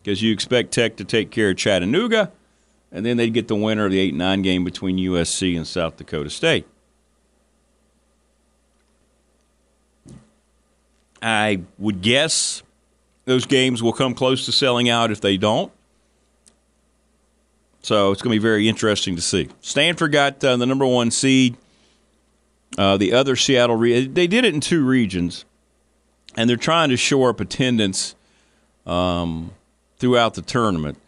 Because 0.03 0.21
you 0.21 0.33
expect 0.33 0.73
Tech 0.73 0.97
to 0.97 1.05
take 1.05 1.31
care 1.31 1.51
of 1.51 1.57
Chattanooga, 1.59 2.33
and 2.91 3.07
then 3.07 3.17
they'd 3.19 3.33
get 3.33 3.47
the 3.47 3.55
winner 3.55 3.85
of 3.85 3.93
the 3.93 4.01
8 4.01 4.15
9 4.15 4.43
game 4.43 4.65
between 4.65 4.97
USC 4.97 5.57
and 5.57 5.65
South 5.65 5.97
Dakota 5.97 6.29
State. 6.29 6.67
I 11.23 11.61
would 11.79 12.03
guess 12.03 12.65
those 13.27 13.47
games 13.47 13.81
will 13.81 13.93
come 13.93 14.13
close 14.13 14.45
to 14.47 14.53
selling 14.53 14.89
out 14.89 15.13
if 15.13 15.21
they 15.21 15.37
don't. 15.37 15.71
So 17.89 18.13
it's 18.13 18.21
going 18.21 18.35
to 18.35 18.39
be 18.39 18.43
very 18.43 18.69
interesting 18.69 19.17
to 19.17 19.23
see. 19.23 19.49
Stanford 19.63 20.13
got 20.13 20.45
uh, 20.45 20.59
the 20.59 20.67
number 20.67 20.85
one 20.85 21.11
seed. 21.11 21.57
Uh, 22.77 22.99
the 22.99 23.15
other 23.15 23.35
Seattle, 23.35 23.77
re- 23.77 24.07
they 24.07 24.27
did 24.27 24.45
it 24.45 24.53
in 24.53 24.61
two 24.61 24.85
regions, 24.85 25.47
and 26.37 26.51
they're 26.51 26.59
trying 26.59 26.91
to 26.91 26.99
shore 26.99 27.31
up 27.31 27.41
attendance 27.41 28.15
um, 28.85 29.53
throughout 29.97 30.35
the 30.35 30.43
tournament. 30.43 30.99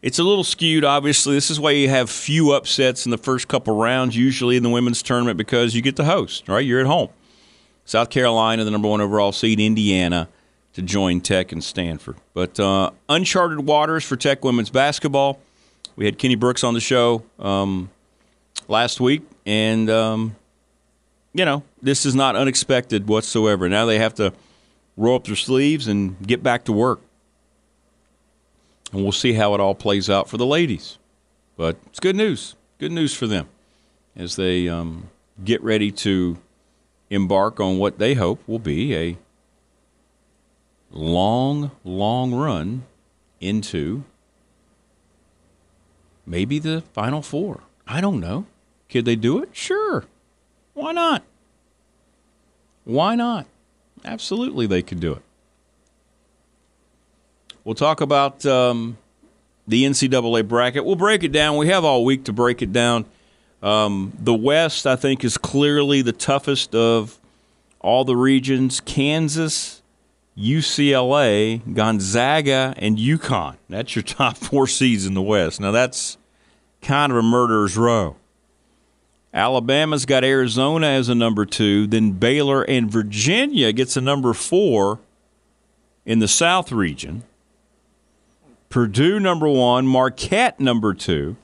It's 0.00 0.20
a 0.20 0.22
little 0.22 0.44
skewed, 0.44 0.84
obviously. 0.84 1.34
This 1.34 1.50
is 1.50 1.58
why 1.58 1.72
you 1.72 1.88
have 1.88 2.08
few 2.08 2.52
upsets 2.52 3.04
in 3.04 3.10
the 3.10 3.18
first 3.18 3.48
couple 3.48 3.74
rounds, 3.74 4.16
usually 4.16 4.56
in 4.56 4.62
the 4.62 4.70
women's 4.70 5.02
tournament, 5.02 5.38
because 5.38 5.74
you 5.74 5.82
get 5.82 5.96
the 5.96 6.04
host, 6.04 6.48
right? 6.48 6.64
You're 6.64 6.78
at 6.78 6.86
home. 6.86 7.08
South 7.84 8.10
Carolina, 8.10 8.62
the 8.62 8.70
number 8.70 8.86
one 8.86 9.00
overall 9.00 9.32
seed, 9.32 9.58
Indiana 9.58 10.28
to 10.74 10.82
join 10.82 11.20
Tech 11.20 11.50
and 11.50 11.64
Stanford. 11.64 12.14
But 12.32 12.60
uh, 12.60 12.92
uncharted 13.08 13.66
waters 13.66 14.04
for 14.04 14.14
Tech 14.16 14.44
women's 14.44 14.70
basketball. 14.70 15.40
We 15.98 16.04
had 16.04 16.16
Kenny 16.16 16.36
Brooks 16.36 16.62
on 16.62 16.74
the 16.74 16.80
show 16.80 17.24
um, 17.40 17.90
last 18.68 19.00
week, 19.00 19.22
and 19.44 19.90
um, 19.90 20.36
you 21.34 21.44
know 21.44 21.64
this 21.82 22.06
is 22.06 22.14
not 22.14 22.36
unexpected 22.36 23.08
whatsoever. 23.08 23.68
Now 23.68 23.84
they 23.84 23.98
have 23.98 24.14
to 24.14 24.32
roll 24.96 25.16
up 25.16 25.24
their 25.24 25.34
sleeves 25.34 25.88
and 25.88 26.24
get 26.24 26.40
back 26.40 26.66
to 26.66 26.72
work, 26.72 27.00
and 28.92 29.02
we'll 29.02 29.10
see 29.10 29.32
how 29.32 29.54
it 29.54 29.60
all 29.60 29.74
plays 29.74 30.08
out 30.08 30.30
for 30.30 30.36
the 30.36 30.46
ladies. 30.46 30.98
But 31.56 31.78
it's 31.86 31.98
good 31.98 32.14
news. 32.14 32.54
Good 32.78 32.92
news 32.92 33.12
for 33.12 33.26
them 33.26 33.48
as 34.14 34.36
they 34.36 34.68
um, 34.68 35.08
get 35.44 35.60
ready 35.64 35.90
to 35.90 36.38
embark 37.10 37.58
on 37.58 37.78
what 37.78 37.98
they 37.98 38.14
hope 38.14 38.40
will 38.46 38.60
be 38.60 38.94
a 38.94 39.16
long, 40.92 41.72
long 41.82 42.32
run 42.34 42.84
into 43.40 44.04
maybe 46.28 46.58
the 46.58 46.82
Final 46.92 47.22
Four. 47.22 47.62
I 47.86 48.00
don't 48.00 48.20
know. 48.20 48.46
Could 48.88 49.04
they 49.04 49.16
do 49.16 49.42
it? 49.42 49.50
Sure. 49.52 50.04
Why 50.74 50.92
not? 50.92 51.22
Why 52.84 53.14
not? 53.14 53.46
Absolutely, 54.04 54.66
they 54.66 54.82
could 54.82 55.00
do 55.00 55.12
it. 55.12 55.22
We'll 57.64 57.74
talk 57.74 58.00
about 58.00 58.46
um, 58.46 58.96
the 59.66 59.84
NCAA 59.84 60.46
bracket. 60.46 60.84
We'll 60.84 60.96
break 60.96 61.22
it 61.22 61.32
down. 61.32 61.56
We 61.56 61.68
have 61.68 61.84
all 61.84 62.04
week 62.04 62.24
to 62.24 62.32
break 62.32 62.62
it 62.62 62.72
down. 62.72 63.04
Um, 63.62 64.12
the 64.18 64.34
West, 64.34 64.86
I 64.86 64.96
think, 64.96 65.24
is 65.24 65.36
clearly 65.36 66.00
the 66.00 66.12
toughest 66.12 66.74
of 66.74 67.18
all 67.80 68.04
the 68.04 68.16
regions. 68.16 68.80
Kansas, 68.80 69.82
UCLA, 70.38 71.60
Gonzaga, 71.74 72.74
and 72.76 72.96
UConn. 72.96 73.56
That's 73.68 73.96
your 73.96 74.02
top 74.04 74.36
four 74.36 74.66
seeds 74.66 75.06
in 75.06 75.14
the 75.14 75.22
West. 75.22 75.60
Now, 75.60 75.72
that's 75.72 76.17
kind 76.80 77.12
of 77.12 77.18
a 77.18 77.22
murderer's 77.22 77.76
row. 77.76 78.16
Alabama's 79.32 80.06
got 80.06 80.24
Arizona 80.24 80.86
as 80.86 81.08
a 81.08 81.14
number 81.14 81.44
two, 81.44 81.86
then 81.86 82.12
Baylor 82.12 82.62
and 82.62 82.90
Virginia 82.90 83.72
gets 83.72 83.96
a 83.96 84.00
number 84.00 84.32
four 84.32 85.00
in 86.06 86.18
the 86.18 86.28
South 86.28 86.72
region. 86.72 87.22
Purdue 88.70 89.20
number 89.20 89.48
one, 89.48 89.86
Marquette 89.86 90.58
number 90.60 90.94
two, 90.94 91.36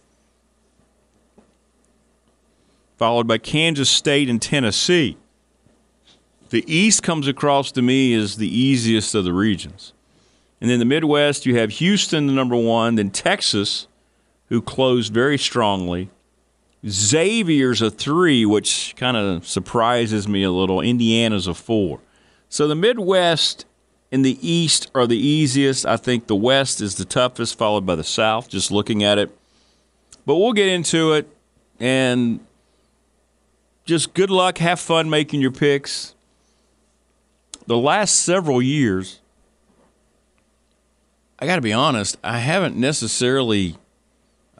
followed 2.96 3.26
by 3.26 3.38
Kansas 3.38 3.90
State 3.90 4.28
and 4.28 4.40
Tennessee. 4.40 5.16
The 6.50 6.64
East 6.72 7.02
comes 7.02 7.26
across 7.26 7.72
to 7.72 7.82
me 7.82 8.14
as 8.14 8.36
the 8.36 8.48
easiest 8.48 9.14
of 9.14 9.24
the 9.24 9.32
regions. 9.32 9.92
And 10.60 10.70
then 10.70 10.78
the 10.78 10.84
Midwest, 10.84 11.46
you 11.46 11.56
have 11.58 11.70
Houston, 11.72 12.26
the 12.26 12.32
number 12.32 12.56
one, 12.56 12.94
then 12.94 13.10
Texas, 13.10 13.88
who 14.48 14.60
closed 14.60 15.12
very 15.12 15.38
strongly. 15.38 16.10
Xavier's 16.86 17.80
a 17.80 17.90
three, 17.90 18.44
which 18.44 18.94
kind 18.96 19.16
of 19.16 19.46
surprises 19.46 20.28
me 20.28 20.42
a 20.42 20.50
little. 20.50 20.80
Indiana's 20.80 21.46
a 21.46 21.54
four. 21.54 22.00
So 22.48 22.68
the 22.68 22.74
Midwest 22.74 23.64
and 24.12 24.24
the 24.24 24.38
East 24.46 24.90
are 24.94 25.06
the 25.06 25.18
easiest. 25.18 25.86
I 25.86 25.96
think 25.96 26.26
the 26.26 26.36
West 26.36 26.80
is 26.80 26.96
the 26.96 27.04
toughest, 27.04 27.56
followed 27.56 27.86
by 27.86 27.94
the 27.94 28.04
South, 28.04 28.48
just 28.48 28.70
looking 28.70 29.02
at 29.02 29.18
it. 29.18 29.36
But 30.26 30.36
we'll 30.36 30.52
get 30.52 30.68
into 30.68 31.14
it. 31.14 31.28
And 31.80 32.40
just 33.84 34.14
good 34.14 34.30
luck. 34.30 34.58
Have 34.58 34.78
fun 34.78 35.10
making 35.10 35.40
your 35.40 35.50
picks. 35.50 36.14
The 37.66 37.76
last 37.76 38.16
several 38.16 38.60
years, 38.60 39.20
I 41.38 41.46
got 41.46 41.56
to 41.56 41.62
be 41.62 41.72
honest, 41.72 42.18
I 42.22 42.38
haven't 42.38 42.76
necessarily 42.76 43.76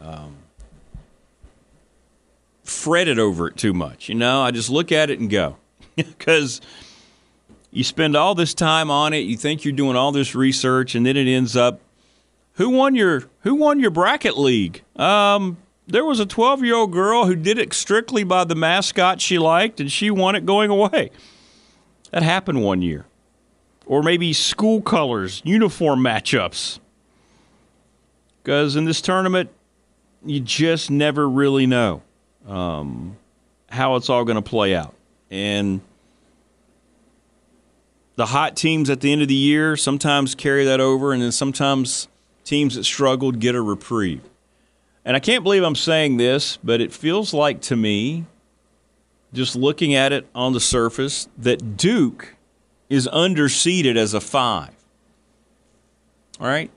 um, 0.05 0.37
fretted 2.62 3.19
over 3.19 3.49
it 3.49 3.57
too 3.57 3.73
much. 3.73 4.09
You 4.09 4.14
know, 4.14 4.43
I 4.43 4.51
just 4.51 4.71
look 4.71 4.93
at 4.93 5.11
it 5.11 5.19
and 5.19 5.31
go. 5.31 5.57
Because 5.97 6.61
you 7.71 7.85
spend 7.85 8.17
all 8.17 8.35
this 8.35 8.53
time 8.53 8.90
on 8.90 9.12
it, 9.12 9.19
you 9.19 9.37
think 9.37 9.64
you're 9.64 9.73
doing 9.73 9.97
all 9.97 10.11
this 10.11 10.35
research, 10.35 10.97
and 10.97 11.07
then 11.07 11.17
it 11.17 11.29
ends 11.29 11.55
up 11.55 11.81
who 12.55 12.71
won 12.71 12.97
your 12.97 13.25
who 13.40 13.55
won 13.55 13.79
your 13.79 13.90
bracket 13.90 14.37
league? 14.37 14.83
Um, 14.97 15.57
there 15.87 16.05
was 16.05 16.19
a 16.19 16.27
12 16.27 16.64
year 16.64 16.75
old 16.75 16.93
girl 16.93 17.27
who 17.27 17.37
did 17.37 17.59
it 17.59 17.73
strictly 17.73 18.25
by 18.25 18.45
the 18.45 18.55
mascot 18.55 19.21
she 19.21 19.38
liked, 19.38 19.81
and 19.81 19.90
she 19.90 20.11
won 20.11 20.35
it 20.35 20.45
going 20.45 20.71
away. 20.71 21.11
That 22.11 22.23
happened 22.23 22.62
one 22.62 22.83
year. 22.83 23.07
Or 23.87 24.03
maybe 24.03 24.33
school 24.33 24.81
colors, 24.81 25.43
uniform 25.45 26.01
matchups. 26.01 26.79
Because 28.43 28.77
in 28.77 28.85
this 28.85 29.01
tournament, 29.01 29.51
you 30.25 30.41
just 30.41 30.91
never 30.91 31.29
really 31.29 31.67
know 31.67 32.03
um, 32.47 33.17
how 33.69 33.97
it's 33.97 34.09
all 34.09 34.25
going 34.25 34.37
to 34.37 34.43
play 34.43 34.75
out. 34.75 34.95
And 35.31 35.81
the 38.17 38.27
hot 38.27 38.57
teams 38.57 38.91
at 38.91 39.01
the 39.01 39.13
end 39.13 39.23
of 39.23 39.29
the 39.29 39.35
year 39.35 39.77
sometimes 39.77 40.35
carry 40.35 40.65
that 40.65 40.81
over, 40.81 41.13
and 41.13 41.23
then 41.23 41.33
sometimes 41.33 42.09
teams 42.45 42.77
that 42.77 42.85
struggled 42.85 43.41
get 43.41 43.55
a 43.55 43.61
reprieve. 43.61 44.23
And 45.05 45.17
I 45.17 45.21
can't 45.21 45.43
believe 45.43 45.63
I'm 45.63 45.75
saying 45.75 46.17
this, 46.17 46.57
but 46.63 46.81
it 46.81 46.93
feels 46.93 47.35
like 47.35 47.61
to 47.63 47.77
me, 47.77 48.25
just 49.33 49.57
looking 49.57 49.95
at 49.95 50.13
it 50.13 50.27
on 50.35 50.53
the 50.53 50.61
surface, 50.61 51.29
that 51.39 51.77
Duke 51.77 52.37
is 52.89 53.09
underseeded 53.09 53.97
as 53.97 54.15
a 54.15 54.21
five. 54.21 54.71
All 56.39 56.47
right. 56.47 56.71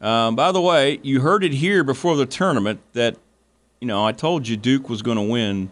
Um, 0.00 0.34
by 0.34 0.50
the 0.52 0.60
way, 0.60 0.98
you 1.02 1.20
heard 1.20 1.44
it 1.44 1.52
here 1.52 1.84
before 1.84 2.16
the 2.16 2.26
tournament 2.26 2.80
that, 2.94 3.16
you 3.80 3.86
know, 3.86 4.04
I 4.04 4.12
told 4.12 4.48
you 4.48 4.56
Duke 4.56 4.88
was 4.88 5.02
going 5.02 5.18
to 5.18 5.22
win 5.22 5.70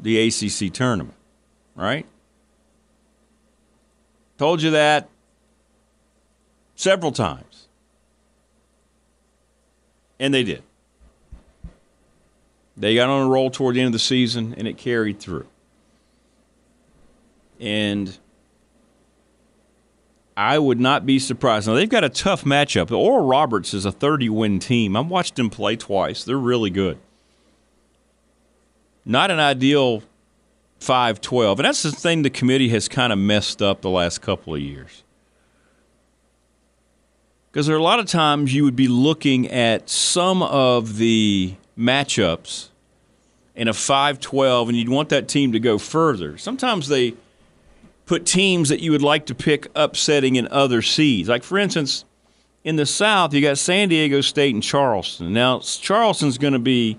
the 0.00 0.26
ACC 0.26 0.72
tournament, 0.72 1.16
right? 1.76 2.06
Told 4.38 4.62
you 4.62 4.70
that 4.70 5.08
several 6.74 7.12
times. 7.12 7.68
And 10.18 10.34
they 10.34 10.42
did. 10.42 10.62
They 12.76 12.94
got 12.94 13.08
on 13.08 13.26
a 13.26 13.28
roll 13.28 13.50
toward 13.50 13.76
the 13.76 13.80
end 13.80 13.88
of 13.88 13.92
the 13.92 13.98
season, 13.98 14.54
and 14.56 14.66
it 14.66 14.76
carried 14.78 15.20
through. 15.20 15.46
And 17.60 18.18
I 20.40 20.58
would 20.58 20.80
not 20.80 21.04
be 21.04 21.18
surprised. 21.18 21.68
Now, 21.68 21.74
they've 21.74 21.86
got 21.86 22.02
a 22.02 22.08
tough 22.08 22.44
matchup. 22.44 22.90
Oral 22.90 23.26
Roberts 23.26 23.74
is 23.74 23.84
a 23.84 23.92
30 23.92 24.30
win 24.30 24.58
team. 24.58 24.96
I've 24.96 25.08
watched 25.08 25.36
them 25.36 25.50
play 25.50 25.76
twice, 25.76 26.24
they're 26.24 26.38
really 26.38 26.70
good. 26.70 26.96
Not 29.04 29.30
an 29.30 29.38
ideal 29.38 30.02
5 30.78 31.20
12. 31.20 31.58
And 31.58 31.66
that's 31.66 31.82
the 31.82 31.92
thing 31.92 32.22
the 32.22 32.30
committee 32.30 32.70
has 32.70 32.88
kind 32.88 33.12
of 33.12 33.18
messed 33.18 33.60
up 33.60 33.82
the 33.82 33.90
last 33.90 34.22
couple 34.22 34.54
of 34.54 34.62
years. 34.62 35.02
Because 37.52 37.66
there 37.66 37.76
are 37.76 37.78
a 37.78 37.82
lot 37.82 37.98
of 37.98 38.06
times 38.06 38.54
you 38.54 38.64
would 38.64 38.76
be 38.76 38.88
looking 38.88 39.46
at 39.50 39.90
some 39.90 40.42
of 40.42 40.96
the 40.96 41.54
matchups 41.78 42.68
in 43.54 43.68
a 43.68 43.74
5 43.74 44.20
12, 44.20 44.70
and 44.70 44.78
you'd 44.78 44.88
want 44.88 45.10
that 45.10 45.28
team 45.28 45.52
to 45.52 45.60
go 45.60 45.76
further. 45.76 46.38
Sometimes 46.38 46.88
they 46.88 47.12
put 48.10 48.26
teams 48.26 48.70
that 48.70 48.80
you 48.80 48.90
would 48.90 49.02
like 49.02 49.26
to 49.26 49.36
pick 49.36 49.68
upsetting 49.76 50.34
in 50.34 50.48
other 50.48 50.82
seeds. 50.82 51.28
Like, 51.28 51.44
for 51.44 51.56
instance, 51.56 52.04
in 52.64 52.74
the 52.74 52.84
South, 52.84 53.32
you 53.32 53.40
got 53.40 53.56
San 53.56 53.88
Diego 53.88 54.20
State 54.20 54.52
and 54.52 54.60
Charleston. 54.60 55.32
Now, 55.32 55.60
Charleston's 55.60 56.36
going 56.36 56.54
to 56.54 56.58
be 56.58 56.98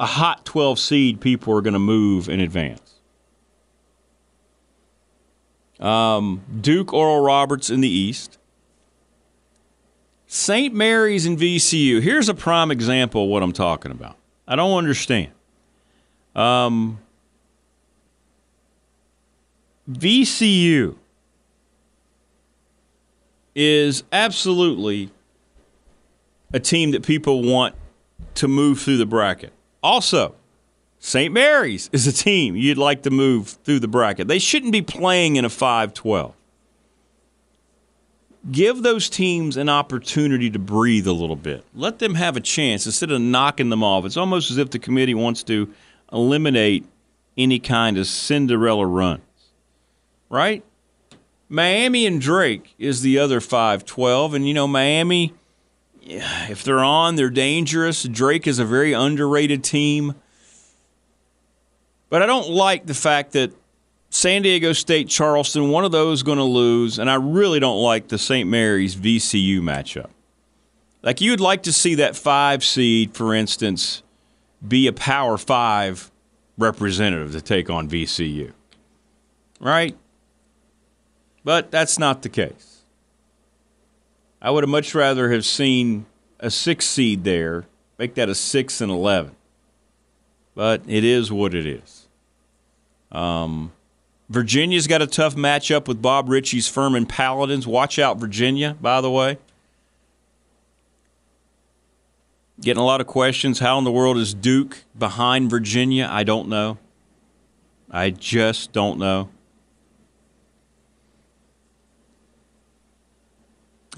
a 0.00 0.04
hot 0.04 0.44
12 0.44 0.80
seed, 0.80 1.20
people 1.20 1.56
are 1.56 1.60
going 1.60 1.74
to 1.74 1.78
move 1.78 2.28
in 2.28 2.40
advance. 2.40 2.94
Um, 5.78 6.42
Duke, 6.60 6.92
Oral 6.92 7.22
Roberts 7.22 7.70
in 7.70 7.80
the 7.80 7.88
East. 7.88 8.36
St. 10.26 10.74
Mary's 10.74 11.24
and 11.24 11.38
VCU. 11.38 12.02
Here's 12.02 12.28
a 12.28 12.34
prime 12.34 12.72
example 12.72 13.22
of 13.22 13.30
what 13.30 13.44
I'm 13.44 13.52
talking 13.52 13.92
about. 13.92 14.16
I 14.48 14.56
don't 14.56 14.76
understand. 14.76 15.30
Um, 16.34 16.98
VCU 19.90 20.96
is 23.54 24.02
absolutely 24.12 25.10
a 26.52 26.60
team 26.60 26.90
that 26.90 27.04
people 27.04 27.42
want 27.42 27.74
to 28.34 28.48
move 28.48 28.80
through 28.80 28.98
the 28.98 29.06
bracket. 29.06 29.52
Also, 29.82 30.34
St. 30.98 31.32
Mary's 31.32 31.88
is 31.92 32.06
a 32.06 32.12
team 32.12 32.56
you'd 32.56 32.78
like 32.78 33.02
to 33.02 33.10
move 33.10 33.48
through 33.64 33.80
the 33.80 33.88
bracket. 33.88 34.28
They 34.28 34.38
shouldn't 34.38 34.72
be 34.72 34.82
playing 34.82 35.36
in 35.36 35.44
a 35.44 35.50
5 35.50 35.94
12. 35.94 36.34
Give 38.50 38.82
those 38.82 39.08
teams 39.08 39.56
an 39.56 39.68
opportunity 39.68 40.50
to 40.50 40.58
breathe 40.58 41.06
a 41.06 41.12
little 41.12 41.36
bit. 41.36 41.64
Let 41.74 41.98
them 41.98 42.14
have 42.14 42.36
a 42.36 42.40
chance 42.40 42.86
instead 42.86 43.10
of 43.10 43.20
knocking 43.20 43.70
them 43.70 43.82
off. 43.82 44.04
It's 44.04 44.16
almost 44.16 44.50
as 44.52 44.58
if 44.58 44.70
the 44.70 44.78
committee 44.78 45.14
wants 45.14 45.42
to 45.44 45.72
eliminate 46.12 46.84
any 47.36 47.58
kind 47.58 47.98
of 47.98 48.06
Cinderella 48.06 48.86
runs. 48.86 49.20
Right? 50.28 50.64
Miami 51.48 52.06
and 52.06 52.20
Drake 52.20 52.74
is 52.78 53.02
the 53.02 53.18
other 53.18 53.40
5 53.40 53.84
12. 53.84 54.34
And, 54.34 54.48
you 54.48 54.54
know, 54.54 54.66
Miami, 54.66 55.34
if 56.02 56.64
they're 56.64 56.80
on, 56.82 57.16
they're 57.16 57.30
dangerous. 57.30 58.02
Drake 58.02 58.46
is 58.46 58.58
a 58.58 58.64
very 58.64 58.92
underrated 58.92 59.62
team. 59.62 60.14
But 62.08 62.22
I 62.22 62.26
don't 62.26 62.50
like 62.50 62.86
the 62.86 62.94
fact 62.94 63.32
that 63.32 63.52
San 64.10 64.42
Diego 64.42 64.72
State, 64.72 65.08
Charleston, 65.08 65.68
one 65.68 65.84
of 65.84 65.92
those 65.92 66.22
going 66.22 66.38
to 66.38 66.44
lose, 66.44 66.98
and 66.98 67.10
I 67.10 67.16
really 67.16 67.60
don't 67.60 67.82
like 67.82 68.08
the 68.08 68.18
St. 68.18 68.48
Mary's 68.48 68.94
VCU 68.94 69.60
matchup. 69.60 70.10
Like 71.02 71.20
you'd 71.20 71.40
like 71.40 71.64
to 71.64 71.72
see 71.72 71.96
that 71.96 72.16
five 72.16 72.64
seed, 72.64 73.14
for 73.14 73.34
instance, 73.34 74.02
be 74.66 74.86
a 74.86 74.92
Power 74.92 75.36
Five 75.38 76.10
representative 76.58 77.32
to 77.32 77.40
take 77.40 77.68
on 77.68 77.88
VCU, 77.88 78.52
right? 79.60 79.96
But 81.46 81.70
that's 81.70 81.96
not 81.96 82.22
the 82.22 82.28
case. 82.28 82.80
I 84.42 84.50
would 84.50 84.64
have 84.64 84.68
much 84.68 84.96
rather 84.96 85.30
have 85.30 85.46
seen 85.46 86.06
a 86.40 86.50
six 86.50 86.86
seed 86.86 87.22
there, 87.22 87.66
make 88.00 88.16
that 88.16 88.28
a 88.28 88.34
six 88.34 88.80
and 88.80 88.90
eleven. 88.90 89.30
But 90.56 90.82
it 90.88 91.04
is 91.04 91.30
what 91.30 91.54
it 91.54 91.64
is. 91.64 92.08
Um, 93.12 93.70
Virginia's 94.28 94.88
got 94.88 95.02
a 95.02 95.06
tough 95.06 95.36
matchup 95.36 95.86
with 95.86 96.02
Bob 96.02 96.28
Richey's 96.28 96.66
Furman 96.66 97.06
Paladins. 97.06 97.64
Watch 97.64 98.00
out, 98.00 98.18
Virginia, 98.18 98.76
by 98.80 99.00
the 99.00 99.10
way. 99.10 99.38
Getting 102.60 102.82
a 102.82 102.84
lot 102.84 103.00
of 103.00 103.06
questions. 103.06 103.60
How 103.60 103.78
in 103.78 103.84
the 103.84 103.92
world 103.92 104.16
is 104.16 104.34
Duke 104.34 104.78
behind 104.98 105.48
Virginia? 105.48 106.08
I 106.10 106.24
don't 106.24 106.48
know. 106.48 106.78
I 107.88 108.10
just 108.10 108.72
don't 108.72 108.98
know. 108.98 109.28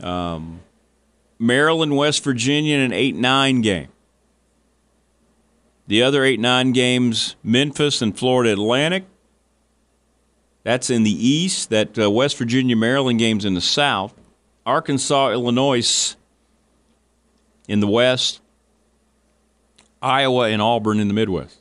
Um, 0.02 0.60
Maryland, 1.38 1.96
West 1.96 2.24
Virginia 2.24 2.76
in 2.76 2.80
an 2.80 2.92
8 2.92 3.16
9 3.16 3.60
game. 3.62 3.88
The 5.86 6.02
other 6.02 6.24
8 6.24 6.40
9 6.40 6.72
games, 6.72 7.36
Memphis 7.42 8.02
and 8.02 8.16
Florida 8.16 8.52
Atlantic. 8.52 9.04
That's 10.64 10.90
in 10.90 11.02
the 11.02 11.10
east. 11.10 11.70
That 11.70 11.98
uh, 11.98 12.10
West 12.10 12.36
Virginia 12.36 12.76
Maryland 12.76 13.18
game's 13.18 13.44
in 13.44 13.54
the 13.54 13.60
south. 13.60 14.14
Arkansas, 14.66 15.30
Illinois 15.30 16.16
in 17.66 17.80
the 17.80 17.86
west. 17.86 18.40
Iowa 20.02 20.48
and 20.48 20.60
Auburn 20.60 21.00
in 21.00 21.08
the 21.08 21.14
Midwest. 21.14 21.58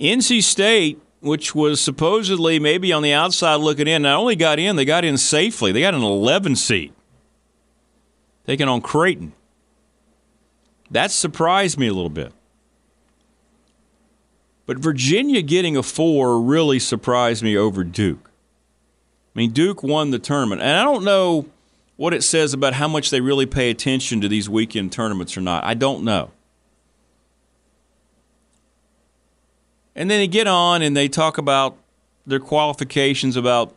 NC 0.00 0.42
State, 0.42 1.00
which 1.24 1.54
was 1.54 1.80
supposedly 1.80 2.58
maybe 2.58 2.92
on 2.92 3.02
the 3.02 3.12
outside 3.12 3.56
looking 3.56 3.88
in, 3.88 4.02
not 4.02 4.18
only 4.18 4.36
got 4.36 4.58
in, 4.58 4.76
they 4.76 4.84
got 4.84 5.04
in 5.04 5.16
safely. 5.16 5.72
They 5.72 5.80
got 5.80 5.94
an 5.94 6.02
11 6.02 6.56
seed, 6.56 6.92
taking 8.46 8.68
on 8.68 8.80
Creighton. 8.82 9.32
That 10.90 11.10
surprised 11.10 11.78
me 11.78 11.88
a 11.88 11.94
little 11.94 12.10
bit. 12.10 12.32
But 14.66 14.78
Virginia 14.78 15.42
getting 15.42 15.76
a 15.76 15.82
four 15.82 16.40
really 16.40 16.78
surprised 16.78 17.42
me 17.42 17.56
over 17.56 17.84
Duke. 17.84 18.30
I 19.34 19.38
mean, 19.38 19.50
Duke 19.50 19.82
won 19.82 20.10
the 20.10 20.18
tournament. 20.18 20.62
And 20.62 20.70
I 20.70 20.84
don't 20.84 21.04
know 21.04 21.46
what 21.96 22.14
it 22.14 22.22
says 22.22 22.52
about 22.52 22.74
how 22.74 22.88
much 22.88 23.10
they 23.10 23.20
really 23.20 23.46
pay 23.46 23.70
attention 23.70 24.20
to 24.20 24.28
these 24.28 24.48
weekend 24.48 24.92
tournaments 24.92 25.36
or 25.36 25.40
not. 25.40 25.64
I 25.64 25.74
don't 25.74 26.04
know. 26.04 26.30
And 29.96 30.10
then 30.10 30.18
they 30.18 30.28
get 30.28 30.46
on 30.46 30.82
and 30.82 30.96
they 30.96 31.08
talk 31.08 31.38
about 31.38 31.76
their 32.26 32.40
qualifications 32.40 33.36
about 33.36 33.74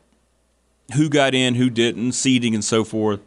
who 0.95 1.09
got 1.09 1.35
in, 1.35 1.55
who 1.55 1.69
didn't, 1.69 2.13
seeding, 2.13 2.53
and 2.53 2.63
so 2.63 2.83
forth. 2.83 3.19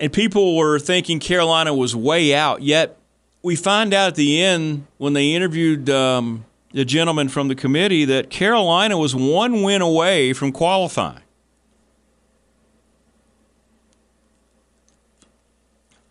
And 0.00 0.12
people 0.12 0.56
were 0.56 0.78
thinking 0.78 1.18
Carolina 1.18 1.74
was 1.74 1.94
way 1.94 2.34
out. 2.34 2.62
Yet 2.62 2.96
we 3.42 3.56
find 3.56 3.92
out 3.92 4.08
at 4.08 4.14
the 4.14 4.42
end 4.42 4.86
when 4.98 5.12
they 5.12 5.34
interviewed 5.34 5.90
um, 5.90 6.46
the 6.72 6.84
gentleman 6.84 7.28
from 7.28 7.48
the 7.48 7.54
committee 7.54 8.04
that 8.06 8.30
Carolina 8.30 8.96
was 8.96 9.14
one 9.14 9.62
win 9.62 9.82
away 9.82 10.32
from 10.32 10.52
qualifying. 10.52 11.22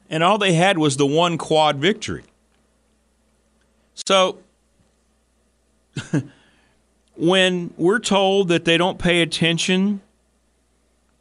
And 0.10 0.24
all 0.24 0.38
they 0.38 0.54
had 0.54 0.78
was 0.78 0.98
the 0.98 1.06
one 1.06 1.38
quad 1.38 1.78
victory. 1.78 2.24
So 3.94 4.40
when 7.16 7.74
we're 7.78 8.00
told 8.00 8.48
that 8.50 8.66
they 8.66 8.78
don't 8.78 8.98
pay 8.98 9.22
attention 9.22 10.02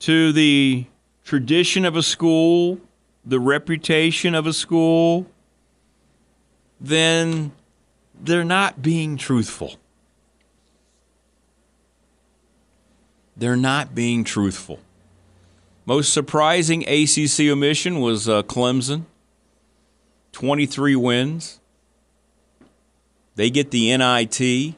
to 0.01 0.33
the 0.33 0.87
tradition 1.25 1.85
of 1.85 1.97
a 1.97 2.03
school, 2.03 2.81
the 3.25 3.41
reputation 3.41 4.35
of 4.35 4.47
a 4.47 4.53
school, 4.53 5.27
then 6.81 7.53
they're 8.21 8.45
not 8.45 8.81
being 8.81 9.17
truthful. 9.17 9.75
They're 13.37 13.57
not 13.57 13.95
being 13.95 14.25
truthful. 14.25 14.81
Most 15.87 16.13
surprising 16.13 16.83
ACC 16.83 17.41
omission 17.51 18.01
was 18.01 18.29
uh, 18.29 18.43
Clemson, 18.43 19.05
23 20.33 20.97
wins. 20.97 21.58
They 23.39 23.51
get 23.51 23.71
the 23.71 23.97
NIT. 23.97 24.75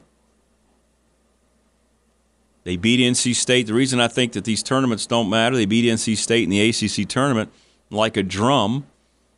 They 2.63 2.77
beat 2.77 2.99
NC 2.99 3.33
State. 3.33 3.65
The 3.65 3.73
reason 3.73 3.99
I 3.99 4.07
think 4.07 4.33
that 4.33 4.43
these 4.43 4.61
tournaments 4.61 5.07
don't 5.07 5.31
matter, 5.31 5.55
they 5.55 5.65
beat 5.65 5.83
NC 5.83 6.15
State 6.15 6.43
in 6.43 6.51
the 6.51 6.69
ACC 6.69 7.09
tournament 7.09 7.51
like 7.89 8.17
a 8.17 8.21
drum, 8.21 8.85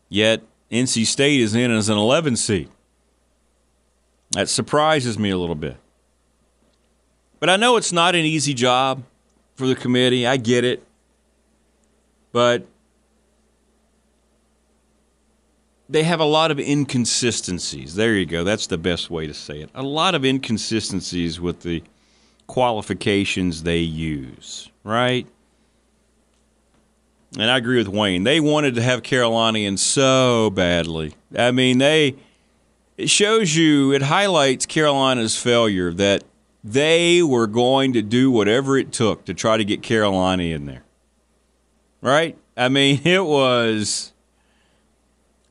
yet 0.09 0.41
NC 0.69 1.05
State 1.05 1.39
is 1.39 1.55
in 1.55 1.71
as 1.71 1.87
an 1.87 1.97
11 1.97 2.35
seed. 2.35 2.67
That 4.31 4.49
surprises 4.49 5.17
me 5.17 5.29
a 5.29 5.37
little 5.37 5.55
bit. 5.55 5.77
But 7.39 7.49
I 7.49 7.55
know 7.55 7.77
it's 7.77 7.93
not 7.93 8.15
an 8.15 8.25
easy 8.25 8.53
job 8.53 9.03
for 9.55 9.67
the 9.67 9.75
committee. 9.75 10.27
I 10.27 10.35
get 10.35 10.65
it. 10.65 10.83
But 12.33 12.67
they 15.93 16.03
have 16.03 16.19
a 16.19 16.25
lot 16.25 16.49
of 16.49 16.59
inconsistencies. 16.59 17.93
There 17.93 18.15
you 18.15 18.25
go. 18.25 18.43
That's 18.43 18.65
the 18.65 18.79
best 18.79 19.11
way 19.11 19.27
to 19.27 19.33
say 19.33 19.61
it. 19.61 19.69
A 19.75 19.83
lot 19.83 20.15
of 20.15 20.25
inconsistencies 20.25 21.39
with 21.39 21.61
the 21.61 21.83
qualifications 22.47 23.61
they 23.61 23.77
use, 23.77 24.71
right? 24.83 25.27
And 27.37 27.49
I 27.49 27.57
agree 27.57 27.77
with 27.77 27.87
Wayne. 27.87 28.23
They 28.23 28.39
wanted 28.39 28.73
to 28.75 28.81
have 28.81 29.03
Carolina 29.03 29.59
in 29.59 29.77
so 29.77 30.49
badly. 30.49 31.13
I 31.37 31.51
mean, 31.51 31.77
they 31.77 32.15
it 32.97 33.11
shows 33.11 33.55
you, 33.55 33.93
it 33.93 34.01
highlights 34.01 34.65
Carolina's 34.65 35.37
failure 35.37 35.93
that 35.93 36.23
they 36.63 37.21
were 37.21 37.47
going 37.47 37.93
to 37.93 38.01
do 38.01 38.31
whatever 38.31 38.79
it 38.79 38.91
took 38.91 39.25
to 39.25 39.35
try 39.35 39.57
to 39.57 39.65
get 39.65 39.83
Carolina 39.83 40.43
in 40.43 40.65
there. 40.65 40.83
Right? 42.01 42.35
I 42.57 42.69
mean, 42.69 43.01
it 43.05 43.25
was 43.25 44.12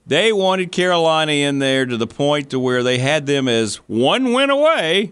they 0.06 0.32
wanted 0.32 0.72
Carolina 0.72 1.32
in 1.32 1.58
there 1.58 1.86
to 1.86 1.96
the 1.96 2.06
point 2.06 2.50
to 2.50 2.58
where 2.58 2.82
they 2.82 2.98
had 2.98 3.26
them 3.26 3.48
as 3.48 3.76
one 3.86 4.32
win 4.32 4.50
away 4.50 5.10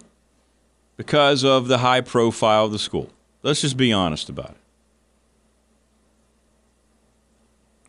because 0.97 1.45
of 1.45 1.69
the 1.69 1.79
high 1.79 2.01
profile 2.01 2.67
of 2.67 2.73
the 2.73 2.79
school. 2.79 3.11
Let's 3.43 3.61
just 3.61 3.77
be 3.77 3.93
honest 3.93 4.29
about 4.29 4.51
it. 4.51 4.57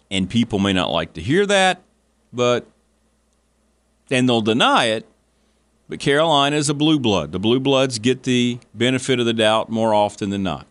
And 0.10 0.30
people 0.30 0.60
may 0.60 0.74
not 0.74 0.92
like 0.92 1.14
to 1.14 1.22
hear 1.22 1.46
that, 1.46 1.82
but 2.32 2.68
and 4.10 4.28
they'll 4.28 4.42
deny 4.42 4.86
it. 4.86 5.06
But 5.90 6.00
Carolina 6.00 6.56
is 6.56 6.70
a 6.70 6.74
blue 6.74 7.00
blood. 7.00 7.32
The 7.32 7.40
blue 7.40 7.60
bloods 7.60 8.00
get 8.00 8.24
the 8.24 8.60
benefit 8.74 9.20
of 9.20 9.26
the 9.26 9.34
doubt 9.34 9.70
more 9.70 9.94
often 9.94 10.30
than 10.30 10.44
not. 10.44 10.66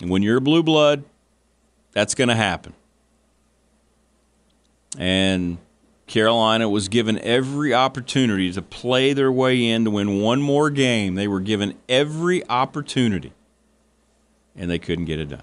And 0.00 0.10
when 0.10 0.22
you're 0.22 0.36
a 0.38 0.42
blue 0.42 0.62
blood, 0.62 1.04
that's 1.92 2.14
going 2.14 2.28
to 2.28 2.34
happen. 2.34 2.74
And 4.98 5.58
Carolina 6.08 6.68
was 6.68 6.88
given 6.88 7.18
every 7.20 7.72
opportunity 7.72 8.52
to 8.52 8.60
play 8.60 9.12
their 9.12 9.30
way 9.30 9.64
in 9.64 9.84
to 9.84 9.90
win 9.90 10.20
one 10.20 10.42
more 10.42 10.68
game. 10.70 11.14
They 11.14 11.28
were 11.28 11.40
given 11.40 11.74
every 11.88 12.46
opportunity, 12.48 13.32
and 14.56 14.68
they 14.68 14.78
couldn't 14.78 15.04
get 15.04 15.20
it 15.20 15.28
done. 15.28 15.42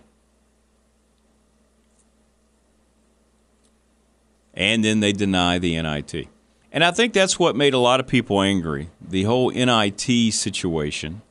And 4.53 4.83
then 4.83 4.99
they 4.99 5.13
deny 5.13 5.57
the 5.57 5.81
NIT. 5.81 6.27
And 6.71 6.83
I 6.83 6.91
think 6.91 7.13
that's 7.13 7.39
what 7.39 7.55
made 7.55 7.73
a 7.73 7.77
lot 7.77 8.01
of 8.01 8.07
people 8.07 8.41
angry 8.41 8.89
the 8.99 9.23
whole 9.23 9.49
NIT 9.49 10.33
situation. 10.33 11.21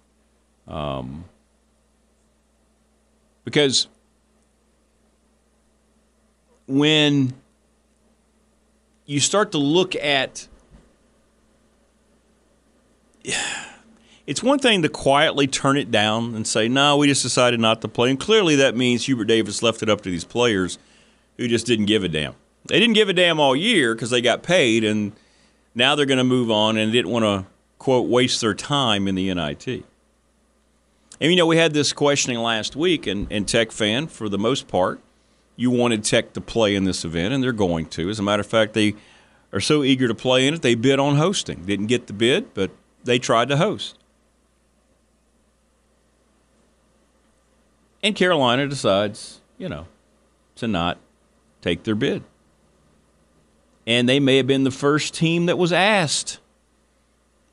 Um, 0.67 1.27
because 3.45 3.89
when 6.67 7.35
you 9.07 9.21
start 9.21 9.53
to 9.53 9.59
look 9.59 9.95
at 9.97 10.49
it's 14.27 14.43
one 14.43 14.59
thing 14.59 14.83
to 14.83 14.89
quietly 14.89 15.47
turn 15.47 15.77
it 15.77 15.91
down 15.91 16.35
and 16.35 16.47
say, 16.47 16.69
no, 16.69 16.97
we 16.97 17.07
just 17.07 17.23
decided 17.23 17.61
not 17.61 17.83
to 17.83 17.89
play. 17.89 18.11
And 18.11 18.19
clearly 18.19 18.57
that 18.57 18.77
means 18.77 19.07
Hubert 19.07 19.27
Davis 19.27 19.63
left 19.63 19.83
it 19.83 19.89
up 19.89 20.01
to 20.03 20.11
these 20.11 20.25
players 20.25 20.79
who 21.37 21.49
just 21.49 21.67
didn't 21.67 21.87
give 21.87 22.05
a 22.05 22.09
damn. 22.09 22.35
They 22.67 22.81
didn't 22.81 22.95
give 22.95 23.09
a 23.09 23.13
damn 23.13 23.39
all 23.39 23.55
year 23.55 23.95
because 23.95 24.11
they 24.11 24.23
got 24.23 24.43
paid, 24.43 24.85
and 24.85 25.13
now 25.75 25.95
they're 25.95 26.07
going 26.07 26.19
to 26.19 26.25
move 26.25 26.51
on 26.51 26.79
and 26.79 26.91
didn't 26.93 27.11
want 27.11 27.25
to, 27.25 27.47
quote, 27.79 28.09
waste 28.09 28.41
their 28.41 28.55
time 28.55 29.07
in 29.07 29.15
the 29.15 29.33
NIT. 29.35 29.67
And, 31.21 31.31
you 31.31 31.37
know, 31.37 31.47
we 31.47 31.59
had 31.59 31.75
this 31.75 31.93
questioning 31.93 32.39
last 32.39 32.75
week, 32.75 33.07
and, 33.07 33.27
and 33.31 33.47
Tech 33.47 33.71
fan, 33.71 34.07
for 34.07 34.31
the 34.31 34.39
most 34.39 34.67
part, 34.67 35.01
you 35.57 35.71
wanted 35.71 36.05
Tech 36.05 36.33
to 36.35 36.41
play 36.41 36.75
in 36.75 36.85
this 36.85 37.05
event, 37.05 37.33
and 37.33 37.43
they're 37.43 37.53
going 37.53 37.87
to. 37.87 38.11
As 38.11 38.19
a 38.19 38.23
matter 38.23 38.41
of 38.41 38.47
fact, 38.47 38.75
they 38.75 38.95
are 39.53 39.61
so 39.61 39.85
eager 39.85 40.09
to 40.09 40.15
play 40.15 40.47
in 40.47 40.55
it, 40.55 40.63
they 40.63 40.75
bid 40.75 40.99
on 40.99 41.17
hosting. 41.17 41.65
Didn't 41.65 41.87
get 41.87 42.09
the 42.09 42.13
bid, 42.13 42.53
but 42.55 42.71
they 43.05 43.19
tried 43.19 43.49
to 43.49 43.57
host. 43.57 43.97
And 48.03 48.15
Carolina 48.15 48.67
decides, 48.67 49.41
you 49.57 49.69
know, 49.69 49.87
to 50.57 50.67
not 50.69 50.99
take 51.63 51.85
their 51.85 51.95
bid. 51.95 52.23
And 53.87 54.09
they 54.09 54.21
may 54.21 54.39
have 54.39 54.47
been 54.47 54.65
the 54.65 54.71
first 54.71 55.15
team 55.15 55.47
that 55.47 55.57
was 55.57 55.73
asked. 55.73 56.39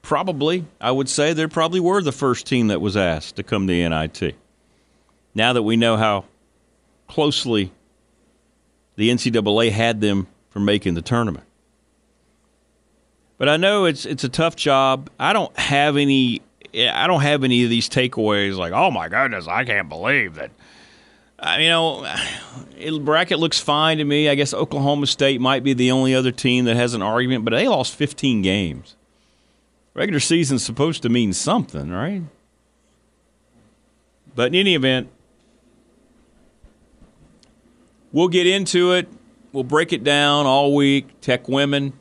Probably. 0.02 0.66
I 0.80 0.92
would 0.92 1.08
say 1.08 1.34
they 1.34 1.48
probably 1.48 1.80
were 1.80 2.02
the 2.02 2.12
first 2.12 2.48
team 2.48 2.68
that 2.68 2.82
was 2.82 2.98
asked 2.98 3.36
to 3.36 3.44
come 3.44 3.68
to 3.68 3.90
NIT. 3.90 4.36
Now 5.36 5.54
that 5.54 5.64
we 5.64 5.78
know 5.78 5.98
how 5.98 6.26
closely 7.08 7.72
the 8.96 9.10
NCAA 9.10 9.72
had 9.72 10.02
them 10.02 10.28
for 10.50 10.60
making 10.60 10.94
the 10.94 11.02
tournament. 11.02 11.46
But 13.38 13.50
I 13.50 13.58
know 13.58 13.86
it's 13.86 14.06
it's 14.06 14.24
a 14.24 14.30
tough 14.30 14.56
job. 14.56 15.10
I 15.20 15.34
don't 15.34 15.58
have 15.58 15.98
any 15.98 16.42
I 16.74 17.08
don't 17.08 17.22
have 17.22 17.44
any 17.44 17.64
of 17.64 17.70
these 17.70 17.90
takeaways 17.90 18.56
like, 18.56 18.72
oh 18.72 18.92
my 18.92 19.10
goodness, 19.10 19.48
I 19.48 19.66
can't 19.66 19.90
believe 19.90 20.36
that. 20.36 20.52
You 21.60 21.70
know, 21.70 22.16
it, 22.78 23.04
bracket 23.04 23.40
looks 23.40 23.60
fine 23.60 23.98
to 23.98 24.04
me. 24.04 24.30
I 24.30 24.36
guess 24.36 24.54
Oklahoma 24.54 25.08
State 25.08 25.42
might 25.42 25.64
be 25.64 25.74
the 25.74 25.90
only 25.90 26.14
other 26.14 26.32
team 26.32 26.66
that 26.66 26.76
has 26.76 26.94
an 26.94 27.02
argument, 27.02 27.44
but 27.44 27.52
they 27.52 27.68
lost 27.68 27.96
15 27.96 28.44
games. 28.44 28.96
Regular 29.96 30.20
season's 30.20 30.64
supposed 30.64 31.02
to 31.02 31.10
mean 31.10 31.34
something, 31.34 31.90
right? 31.90 32.22
But 34.36 34.50
in 34.50 34.56
any 34.56 34.76
event, 34.76 35.10
we'll 38.12 38.28
get 38.28 38.48
into 38.48 38.94
it. 38.94 39.08
We'll 39.52 39.64
break 39.64 39.94
it 39.94 40.04
down 40.04 40.46
all 40.46 40.74
week. 40.74 41.20
Tech 41.22 41.48
women, 41.48 41.94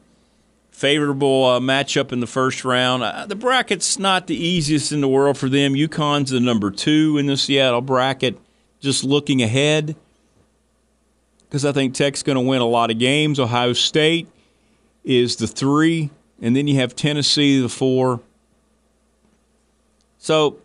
favorable 0.71 1.45
uh, 1.45 1.61
matchup 1.61 2.13
in 2.13 2.21
the 2.21 2.27
first 2.27 2.65
round. 2.65 3.03
Uh, 3.03 3.27
the 3.27 3.35
bracket's 3.35 3.99
not 3.99 4.27
the 4.27 4.37
easiest 4.37 4.93
in 4.93 5.01
the 5.01 5.09
world 5.09 5.37
for 5.37 5.49
them. 5.49 5.75
UConn's 5.75 6.31
the 6.31 6.41
number 6.41 6.71
two 6.71 7.19
in 7.19 7.27
the 7.27 7.37
Seattle 7.37 7.81
bracket. 7.81 8.39
Just 8.81 9.05
looking 9.05 9.43
ahead, 9.43 9.95
because 11.43 11.67
I 11.67 11.73
think 11.73 11.93
Tech's 11.93 12.23
going 12.23 12.37
to 12.37 12.41
win 12.41 12.63
a 12.63 12.67
lot 12.67 12.91
of 12.91 12.99
games. 12.99 13.39
Ohio 13.39 13.75
State 13.75 14.27
is 15.05 15.37
the 15.37 15.47
three, 15.47 16.09
and 16.41 16.57
then 16.57 16.67
you 16.67 16.77
have 16.77 16.97
Tennessee 16.97 17.61
the 17.61 17.69
four. 17.69 18.21
So, 20.17 20.59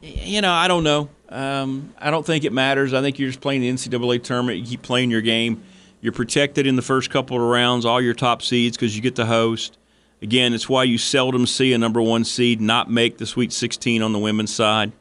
you 0.00 0.40
know, 0.40 0.52
I 0.52 0.68
don't 0.68 0.84
know. 0.84 1.08
Um, 1.30 1.94
I 1.98 2.10
don't 2.10 2.26
think 2.26 2.44
it 2.44 2.52
matters. 2.52 2.92
I 2.92 3.00
think 3.00 3.18
you're 3.18 3.28
just 3.28 3.40
playing 3.40 3.60
the 3.60 3.70
NCAA 3.70 4.22
tournament. 4.22 4.58
You 4.58 4.66
keep 4.66 4.82
playing 4.82 5.10
your 5.10 5.20
game. 5.20 5.62
You're 6.00 6.12
protected 6.12 6.66
in 6.66 6.76
the 6.76 6.82
first 6.82 7.10
couple 7.10 7.36
of 7.36 7.42
rounds, 7.42 7.84
all 7.84 8.00
your 8.00 8.14
top 8.14 8.42
seeds, 8.42 8.76
because 8.76 8.96
you 8.96 9.02
get 9.02 9.14
the 9.14 9.26
host. 9.26 9.78
Again, 10.22 10.52
it's 10.52 10.68
why 10.68 10.84
you 10.84 10.98
seldom 10.98 11.46
see 11.46 11.72
a 11.72 11.78
number 11.78 12.02
one 12.02 12.24
seed 12.24 12.60
not 12.60 12.90
make 12.90 13.18
the 13.18 13.26
Sweet 13.26 13.52
16 13.52 14.02
on 14.02 14.12
the 14.12 14.18
women's 14.18 14.52
side. 14.52 14.92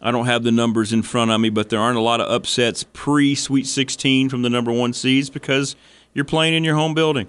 I 0.00 0.10
don't 0.10 0.26
have 0.26 0.42
the 0.42 0.50
numbers 0.50 0.92
in 0.92 1.02
front 1.02 1.30
of 1.30 1.40
me, 1.40 1.48
but 1.48 1.68
there 1.68 1.78
aren't 1.78 1.98
a 1.98 2.02
lot 2.02 2.20
of 2.20 2.28
upsets 2.28 2.84
pre 2.92 3.34
Sweet 3.34 3.66
16 3.66 4.28
from 4.28 4.42
the 4.42 4.50
number 4.50 4.72
one 4.72 4.92
seeds 4.92 5.30
because 5.30 5.76
you're 6.12 6.24
playing 6.24 6.54
in 6.54 6.64
your 6.64 6.74
home 6.74 6.94
building. 6.94 7.28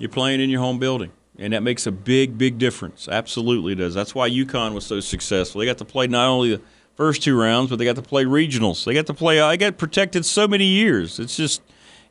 You're 0.00 0.10
playing 0.10 0.40
in 0.40 0.50
your 0.50 0.60
home 0.60 0.78
building. 0.78 1.12
And 1.38 1.52
that 1.52 1.62
makes 1.62 1.86
a 1.86 1.92
big, 1.92 2.38
big 2.38 2.58
difference. 2.58 3.08
Absolutely 3.08 3.74
does. 3.74 3.92
That's 3.92 4.14
why 4.14 4.30
UConn 4.30 4.72
was 4.72 4.86
so 4.86 5.00
successful. 5.00 5.60
They 5.60 5.66
got 5.66 5.78
to 5.78 5.84
play 5.84 6.06
not 6.06 6.28
only 6.28 6.56
the 6.56 6.62
first 6.94 7.22
two 7.22 7.38
rounds, 7.38 7.70
but 7.70 7.76
they 7.78 7.84
got 7.84 7.96
to 7.96 8.02
play 8.02 8.24
regionals. 8.24 8.84
They 8.84 8.94
got 8.94 9.06
to 9.06 9.14
play. 9.14 9.40
I 9.40 9.56
got 9.56 9.76
protected 9.76 10.24
so 10.24 10.46
many 10.46 10.64
years. 10.64 11.18
It's 11.18 11.36
just, 11.36 11.60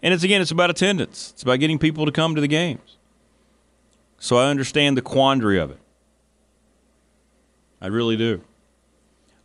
and 0.01 0.13
it's 0.13 0.23
again, 0.23 0.41
it's 0.41 0.51
about 0.51 0.69
attendance. 0.69 1.31
It's 1.33 1.43
about 1.43 1.59
getting 1.59 1.79
people 1.79 2.05
to 2.05 2.11
come 2.11 2.35
to 2.35 2.41
the 2.41 2.49
games. 2.49 2.97
So 4.19 4.37
I 4.37 4.49
understand 4.49 4.97
the 4.97 5.01
quandary 5.01 5.57
of 5.57 5.71
it. 5.71 5.79
I 7.81 7.87
really 7.87 8.17
do. 8.17 8.41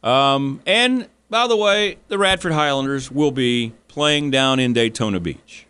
Um, 0.03 0.61
and 0.66 1.09
by 1.31 1.47
the 1.47 1.57
way, 1.57 1.99
the 2.09 2.18
Radford 2.18 2.53
Highlanders 2.53 3.11
will 3.11 3.33
be 3.33 3.74
playing 3.89 4.31
down 4.31 4.59
in 4.61 4.72
Daytona 4.72 5.20
Beach. 5.20 5.68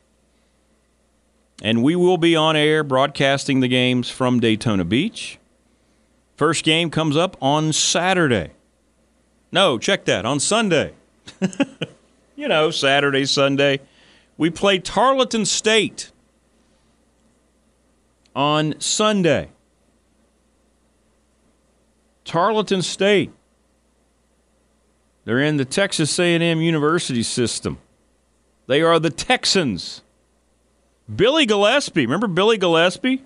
And 1.63 1.83
we 1.83 1.97
will 1.97 2.19
be 2.19 2.37
on 2.37 2.57
air 2.57 2.85
broadcasting 2.85 3.61
the 3.61 3.69
games 3.69 4.09
from 4.09 4.39
Daytona 4.41 4.85
Beach. 4.85 5.39
First 6.37 6.65
game 6.65 6.91
comes 6.91 7.17
up 7.17 7.37
on 7.43 7.73
Saturday. 7.73 8.53
No, 9.51 9.79
check 9.79 10.05
that, 10.05 10.25
on 10.25 10.39
Sunday. 10.39 10.95
you 12.37 12.47
know, 12.47 12.71
Saturday, 12.71 13.25
Sunday. 13.25 13.81
We 14.37 14.51
play 14.51 14.79
Tarleton 14.79 15.45
State 15.45 16.13
on 18.37 18.79
Sunday. 18.79 19.49
Tarleton 22.25 22.83
State. 22.83 23.33
They're 25.25 25.41
in 25.41 25.57
the 25.57 25.65
Texas 25.65 26.17
A&M 26.19 26.61
University 26.61 27.23
system. 27.23 27.79
They 28.67 28.81
are 28.81 28.99
the 29.01 29.11
Texans. 29.11 30.03
Billy 31.15 31.47
Gillispie. 31.47 32.03
Remember 32.03 32.27
Billy 32.27 32.59
Gillispie? 32.59 33.23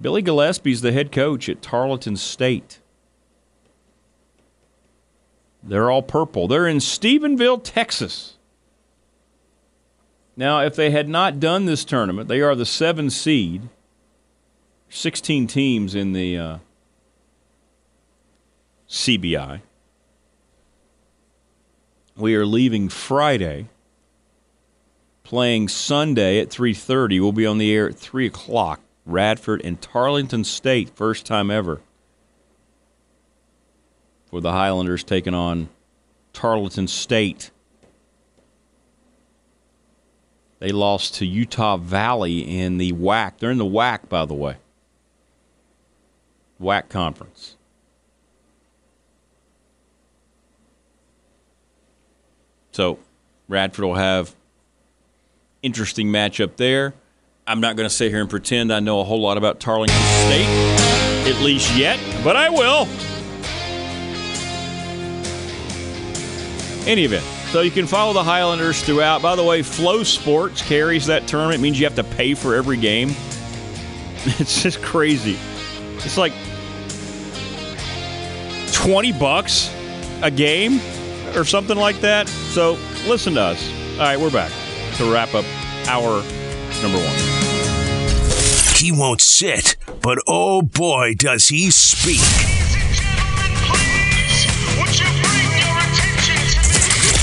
Billy 0.00 0.22
Gillispie's 0.22 0.80
the 0.80 0.92
head 0.92 1.12
coach 1.12 1.48
at 1.48 1.62
Tarleton 1.62 2.16
State. 2.16 2.80
They're 5.62 5.90
all 5.90 6.02
purple. 6.02 6.48
They're 6.48 6.66
in 6.66 6.78
Stephenville, 6.78 7.60
Texas. 7.62 8.36
Now, 10.36 10.60
if 10.60 10.74
they 10.74 10.90
had 10.90 11.08
not 11.08 11.38
done 11.38 11.66
this 11.66 11.84
tournament, 11.84 12.28
they 12.28 12.40
are 12.40 12.54
the 12.54 12.66
seven 12.66 13.10
seed. 13.10 13.68
16 14.88 15.46
teams 15.46 15.94
in 15.94 16.12
the 16.12 16.36
uh, 16.36 16.58
CBI. 18.88 19.62
We 22.16 22.34
are 22.34 22.44
leaving 22.44 22.88
Friday 22.88 23.68
playing 25.32 25.66
Sunday 25.66 26.38
at 26.40 26.50
3:30. 26.50 27.18
We'll 27.18 27.32
be 27.32 27.46
on 27.46 27.56
the 27.56 27.72
air 27.72 27.88
at 27.88 27.96
3 27.96 28.26
o'clock. 28.26 28.82
Radford 29.06 29.62
and 29.64 29.80
Tarleton 29.80 30.44
State, 30.44 30.90
first 30.90 31.24
time 31.24 31.50
ever 31.50 31.80
for 34.26 34.42
the 34.42 34.52
Highlanders 34.52 35.02
taking 35.02 35.32
on 35.32 35.70
Tarleton 36.34 36.86
State. 36.86 37.50
They 40.58 40.70
lost 40.70 41.14
to 41.14 41.26
Utah 41.26 41.78
Valley 41.78 42.40
in 42.40 42.76
the 42.76 42.92
WAC. 42.92 43.38
They're 43.38 43.50
in 43.50 43.56
the 43.56 43.64
WAC, 43.64 44.10
by 44.10 44.26
the 44.26 44.34
way. 44.34 44.56
WAC 46.60 46.90
conference. 46.90 47.56
So 52.72 52.98
Radford 53.48 53.86
will 53.86 53.94
have 53.94 54.36
interesting 55.62 56.08
matchup 56.08 56.56
there. 56.56 56.94
I'm 57.46 57.60
not 57.60 57.76
going 57.76 57.88
to 57.88 57.94
sit 57.94 58.10
here 58.10 58.20
and 58.20 58.30
pretend 58.30 58.72
I 58.72 58.80
know 58.80 59.00
a 59.00 59.04
whole 59.04 59.20
lot 59.20 59.36
about 59.36 59.58
Tarleton 59.58 59.94
State, 60.26 60.46
at 61.26 61.40
least 61.42 61.76
yet, 61.76 61.98
but 62.22 62.36
I 62.36 62.50
will. 62.50 62.86
Any 66.88 67.04
event. 67.04 67.24
So 67.50 67.60
you 67.60 67.70
can 67.70 67.86
follow 67.86 68.12
the 68.12 68.22
Highlanders 68.22 68.82
throughout. 68.82 69.22
By 69.22 69.36
the 69.36 69.44
way, 69.44 69.60
FloSports 69.60 70.66
carries 70.66 71.06
that 71.06 71.26
tournament. 71.26 71.60
It 71.60 71.62
means 71.62 71.78
you 71.78 71.86
have 71.86 71.96
to 71.96 72.04
pay 72.04 72.34
for 72.34 72.54
every 72.54 72.76
game. 72.76 73.14
It's 74.24 74.62
just 74.62 74.80
crazy. 74.82 75.36
It's 75.96 76.16
like 76.16 76.32
20 78.72 79.10
bucks 79.18 79.74
a 80.22 80.30
game 80.30 80.80
or 81.34 81.44
something 81.44 81.76
like 81.76 82.00
that. 82.02 82.28
So 82.28 82.78
listen 83.08 83.34
to 83.34 83.40
us. 83.40 83.68
All 83.94 83.98
right, 83.98 84.20
we're 84.20 84.30
back 84.30 84.52
to 84.96 85.12
wrap 85.12 85.34
up 85.34 85.44
our 85.86 86.22
number 86.82 86.98
one. 86.98 87.42
He 88.76 88.92
won't 88.92 89.20
sit, 89.20 89.76
but 90.00 90.18
oh 90.26 90.62
boy, 90.62 91.14
does 91.14 91.48
he 91.48 91.70
speak. 91.70 92.20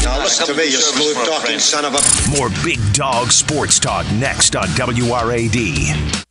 Now 0.03 0.19
listen 0.19 0.47
to 0.47 0.53
me, 0.53 0.65
you 0.65 0.71
smooth 0.71 1.17
talking 1.25 1.59
son 1.59 1.85
of 1.85 1.93
a. 1.93 2.37
More 2.37 2.49
Big 2.63 2.79
Dog 2.93 3.31
Sports 3.31 3.79
Talk 3.79 4.09
next 4.13 4.55
on 4.55 4.67
WRAD. 4.69 6.25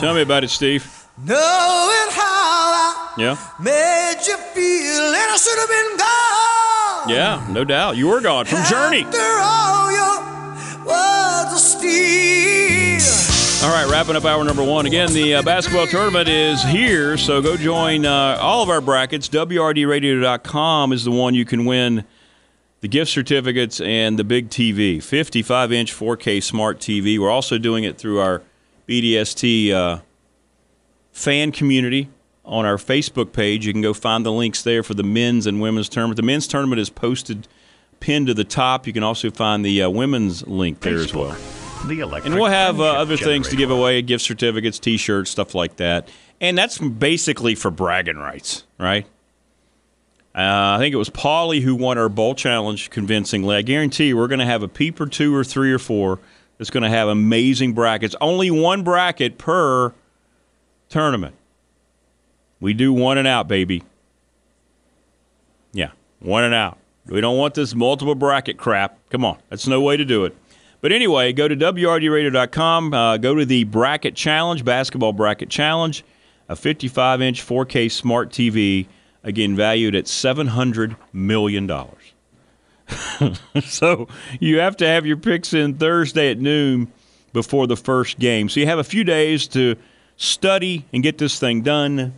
Tell 0.00 0.14
me 0.14 0.22
about 0.22 0.44
it, 0.44 0.48
Steve. 0.50 0.86
Knowing 1.26 2.10
how 2.10 2.24
I 2.24 3.12
Yeah? 3.18 3.36
made 3.58 4.16
you 4.26 4.36
feel, 4.54 5.04
and 5.12 5.30
I 5.30 5.36
should 5.36 5.58
have 5.58 5.68
been 5.68 5.96
gone. 5.98 7.08
Yeah, 7.10 7.46
no 7.52 7.64
doubt. 7.64 7.96
You 7.98 8.08
were 8.08 8.20
gone 8.22 8.46
from 8.46 8.64
Journey. 8.64 9.02
After 9.02 9.18
all 9.42 9.92
your 9.92 10.86
words 10.86 11.52
of 11.52 11.58
steel. 11.58 13.00
All 13.68 13.74
right, 13.74 13.90
wrapping 13.90 14.16
up 14.16 14.24
hour 14.24 14.42
number 14.42 14.64
one. 14.64 14.86
Again, 14.86 15.12
the 15.12 15.34
uh, 15.34 15.42
basketball 15.42 15.86
tournament 15.86 16.30
is 16.30 16.62
here, 16.62 17.18
so 17.18 17.42
go 17.42 17.58
join 17.58 18.06
uh, 18.06 18.38
all 18.40 18.62
of 18.62 18.70
our 18.70 18.80
brackets. 18.80 19.28
WRDRadio.com 19.28 20.92
is 20.94 21.04
the 21.04 21.10
one 21.10 21.34
you 21.34 21.44
can 21.44 21.66
win 21.66 22.04
the 22.80 22.88
gift 22.88 23.10
certificates 23.10 23.78
and 23.82 24.18
the 24.18 24.24
big 24.24 24.48
TV, 24.48 25.02
55 25.02 25.72
inch 25.72 25.94
4K 25.94 26.42
smart 26.42 26.78
TV. 26.78 27.18
We're 27.18 27.28
also 27.28 27.58
doing 27.58 27.84
it 27.84 27.98
through 27.98 28.20
our 28.20 28.40
BDST 28.90 29.72
uh, 29.72 30.00
fan 31.12 31.52
community 31.52 32.08
on 32.44 32.66
our 32.66 32.76
Facebook 32.76 33.32
page. 33.32 33.64
You 33.64 33.72
can 33.72 33.82
go 33.82 33.94
find 33.94 34.26
the 34.26 34.32
links 34.32 34.64
there 34.64 34.82
for 34.82 34.94
the 34.94 35.04
men's 35.04 35.46
and 35.46 35.60
women's 35.60 35.88
tournament. 35.88 36.16
The 36.16 36.24
men's 36.24 36.48
tournament 36.48 36.80
is 36.80 36.90
posted 36.90 37.46
pinned 38.00 38.26
to 38.26 38.34
the 38.34 38.44
top. 38.44 38.88
You 38.88 38.92
can 38.92 39.04
also 39.04 39.30
find 39.30 39.64
the 39.64 39.82
uh, 39.82 39.90
women's 39.90 40.44
link 40.46 40.80
there 40.80 40.96
as 40.96 41.14
well. 41.14 41.36
The 41.86 42.00
electric 42.00 42.26
And 42.26 42.34
we'll 42.34 42.50
have 42.50 42.80
uh, 42.80 42.84
other 42.84 43.16
things 43.16 43.48
to 43.50 43.56
give 43.56 43.70
away 43.70 44.02
gift 44.02 44.24
certificates, 44.24 44.80
t 44.80 44.96
shirts, 44.96 45.30
stuff 45.30 45.54
like 45.54 45.76
that. 45.76 46.08
And 46.40 46.58
that's 46.58 46.78
basically 46.78 47.54
for 47.54 47.70
bragging 47.70 48.16
rights, 48.16 48.64
right? 48.76 49.06
Uh, 50.34 50.74
I 50.74 50.78
think 50.78 50.94
it 50.94 50.98
was 50.98 51.10
Paulie 51.10 51.60
who 51.60 51.74
won 51.76 51.96
our 51.96 52.08
bowl 52.08 52.34
challenge 52.34 52.90
convincingly. 52.90 53.56
I 53.56 53.62
guarantee 53.62 54.08
you, 54.08 54.16
we're 54.16 54.28
going 54.28 54.40
to 54.40 54.46
have 54.46 54.62
a 54.62 54.68
peep 54.68 55.00
or 55.00 55.06
two 55.06 55.34
or 55.34 55.44
three 55.44 55.72
or 55.72 55.78
four 55.78 56.18
that's 56.60 56.68
going 56.68 56.82
to 56.82 56.90
have 56.90 57.08
amazing 57.08 57.72
brackets. 57.72 58.14
Only 58.20 58.50
one 58.50 58.82
bracket 58.82 59.38
per 59.38 59.94
tournament. 60.90 61.34
We 62.60 62.74
do 62.74 62.92
one 62.92 63.16
and 63.16 63.26
out, 63.26 63.48
baby. 63.48 63.82
Yeah, 65.72 65.92
one 66.18 66.44
and 66.44 66.52
out. 66.52 66.76
We 67.06 67.22
don't 67.22 67.38
want 67.38 67.54
this 67.54 67.74
multiple 67.74 68.14
bracket 68.14 68.58
crap. 68.58 68.98
Come 69.08 69.24
on, 69.24 69.38
that's 69.48 69.66
no 69.66 69.80
way 69.80 69.96
to 69.96 70.04
do 70.04 70.26
it. 70.26 70.36
But 70.82 70.92
anyway, 70.92 71.32
go 71.32 71.48
to 71.48 71.56
WRDRadio.com, 71.56 72.92
uh, 72.92 73.16
go 73.16 73.34
to 73.36 73.46
the 73.46 73.64
bracket 73.64 74.14
challenge, 74.14 74.62
basketball 74.62 75.14
bracket 75.14 75.48
challenge, 75.48 76.04
a 76.46 76.56
55 76.56 77.22
inch 77.22 77.42
4K 77.42 77.90
smart 77.90 78.28
TV, 78.28 78.86
again 79.24 79.56
valued 79.56 79.94
at 79.94 80.04
$700 80.04 80.94
million. 81.14 81.66
so 83.64 84.08
you 84.40 84.58
have 84.58 84.76
to 84.78 84.86
have 84.86 85.06
your 85.06 85.16
picks 85.16 85.54
in 85.54 85.74
Thursday 85.74 86.30
at 86.30 86.38
noon 86.38 86.90
before 87.32 87.66
the 87.66 87.76
first 87.76 88.18
game. 88.18 88.48
So 88.48 88.60
you 88.60 88.66
have 88.66 88.78
a 88.78 88.84
few 88.84 89.04
days 89.04 89.46
to 89.48 89.76
study 90.16 90.84
and 90.92 91.02
get 91.02 91.18
this 91.18 91.38
thing 91.38 91.62
done. 91.62 92.14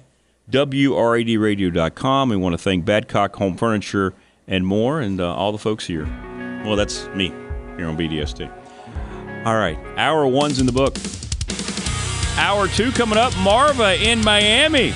WRADradio.com. 0.50 2.28
We 2.28 2.36
want 2.36 2.52
to 2.54 2.58
thank 2.58 2.84
Badcock 2.84 3.36
Home 3.36 3.56
Furniture 3.56 4.12
and 4.48 4.66
more, 4.66 5.00
and 5.00 5.20
uh, 5.20 5.34
all 5.34 5.52
the 5.52 5.58
folks 5.58 5.86
here. 5.86 6.04
Well, 6.64 6.76
that's 6.76 7.06
me 7.08 7.28
here 7.76 7.86
on 7.86 7.96
BDST. 7.96 8.50
All 9.46 9.56
right, 9.56 9.78
hour 9.96 10.26
one's 10.26 10.60
in 10.60 10.66
the 10.66 10.72
book. 10.72 10.96
Hour 12.36 12.68
two 12.68 12.92
coming 12.92 13.18
up. 13.18 13.36
Marva 13.38 13.94
in 13.94 14.20
Miami. 14.22 14.92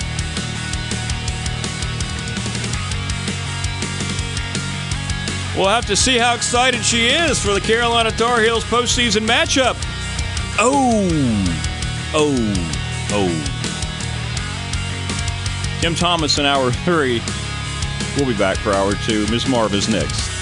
We'll 5.57 5.69
have 5.69 5.87
to 5.87 5.95
see 5.95 6.19
how 6.19 6.35
excited 6.35 6.85
she 6.85 7.07
is 7.07 7.43
for 7.43 7.51
the 7.51 7.59
Carolina 7.59 8.11
Tar 8.11 8.41
Heels 8.41 8.63
postseason 8.65 9.25
matchup. 9.25 9.75
Oh, 10.59 11.09
oh, 12.13 12.35
oh. 13.11 13.53
Tim 15.81 15.95
Thomas 15.95 16.37
in 16.37 16.45
hour 16.45 16.71
three. 16.71 17.23
We'll 18.15 18.27
be 18.27 18.37
back 18.37 18.57
for 18.57 18.71
hour 18.71 18.93
two. 19.05 19.25
Miss 19.31 19.45
Marva's 19.45 19.89
next. 19.89 20.36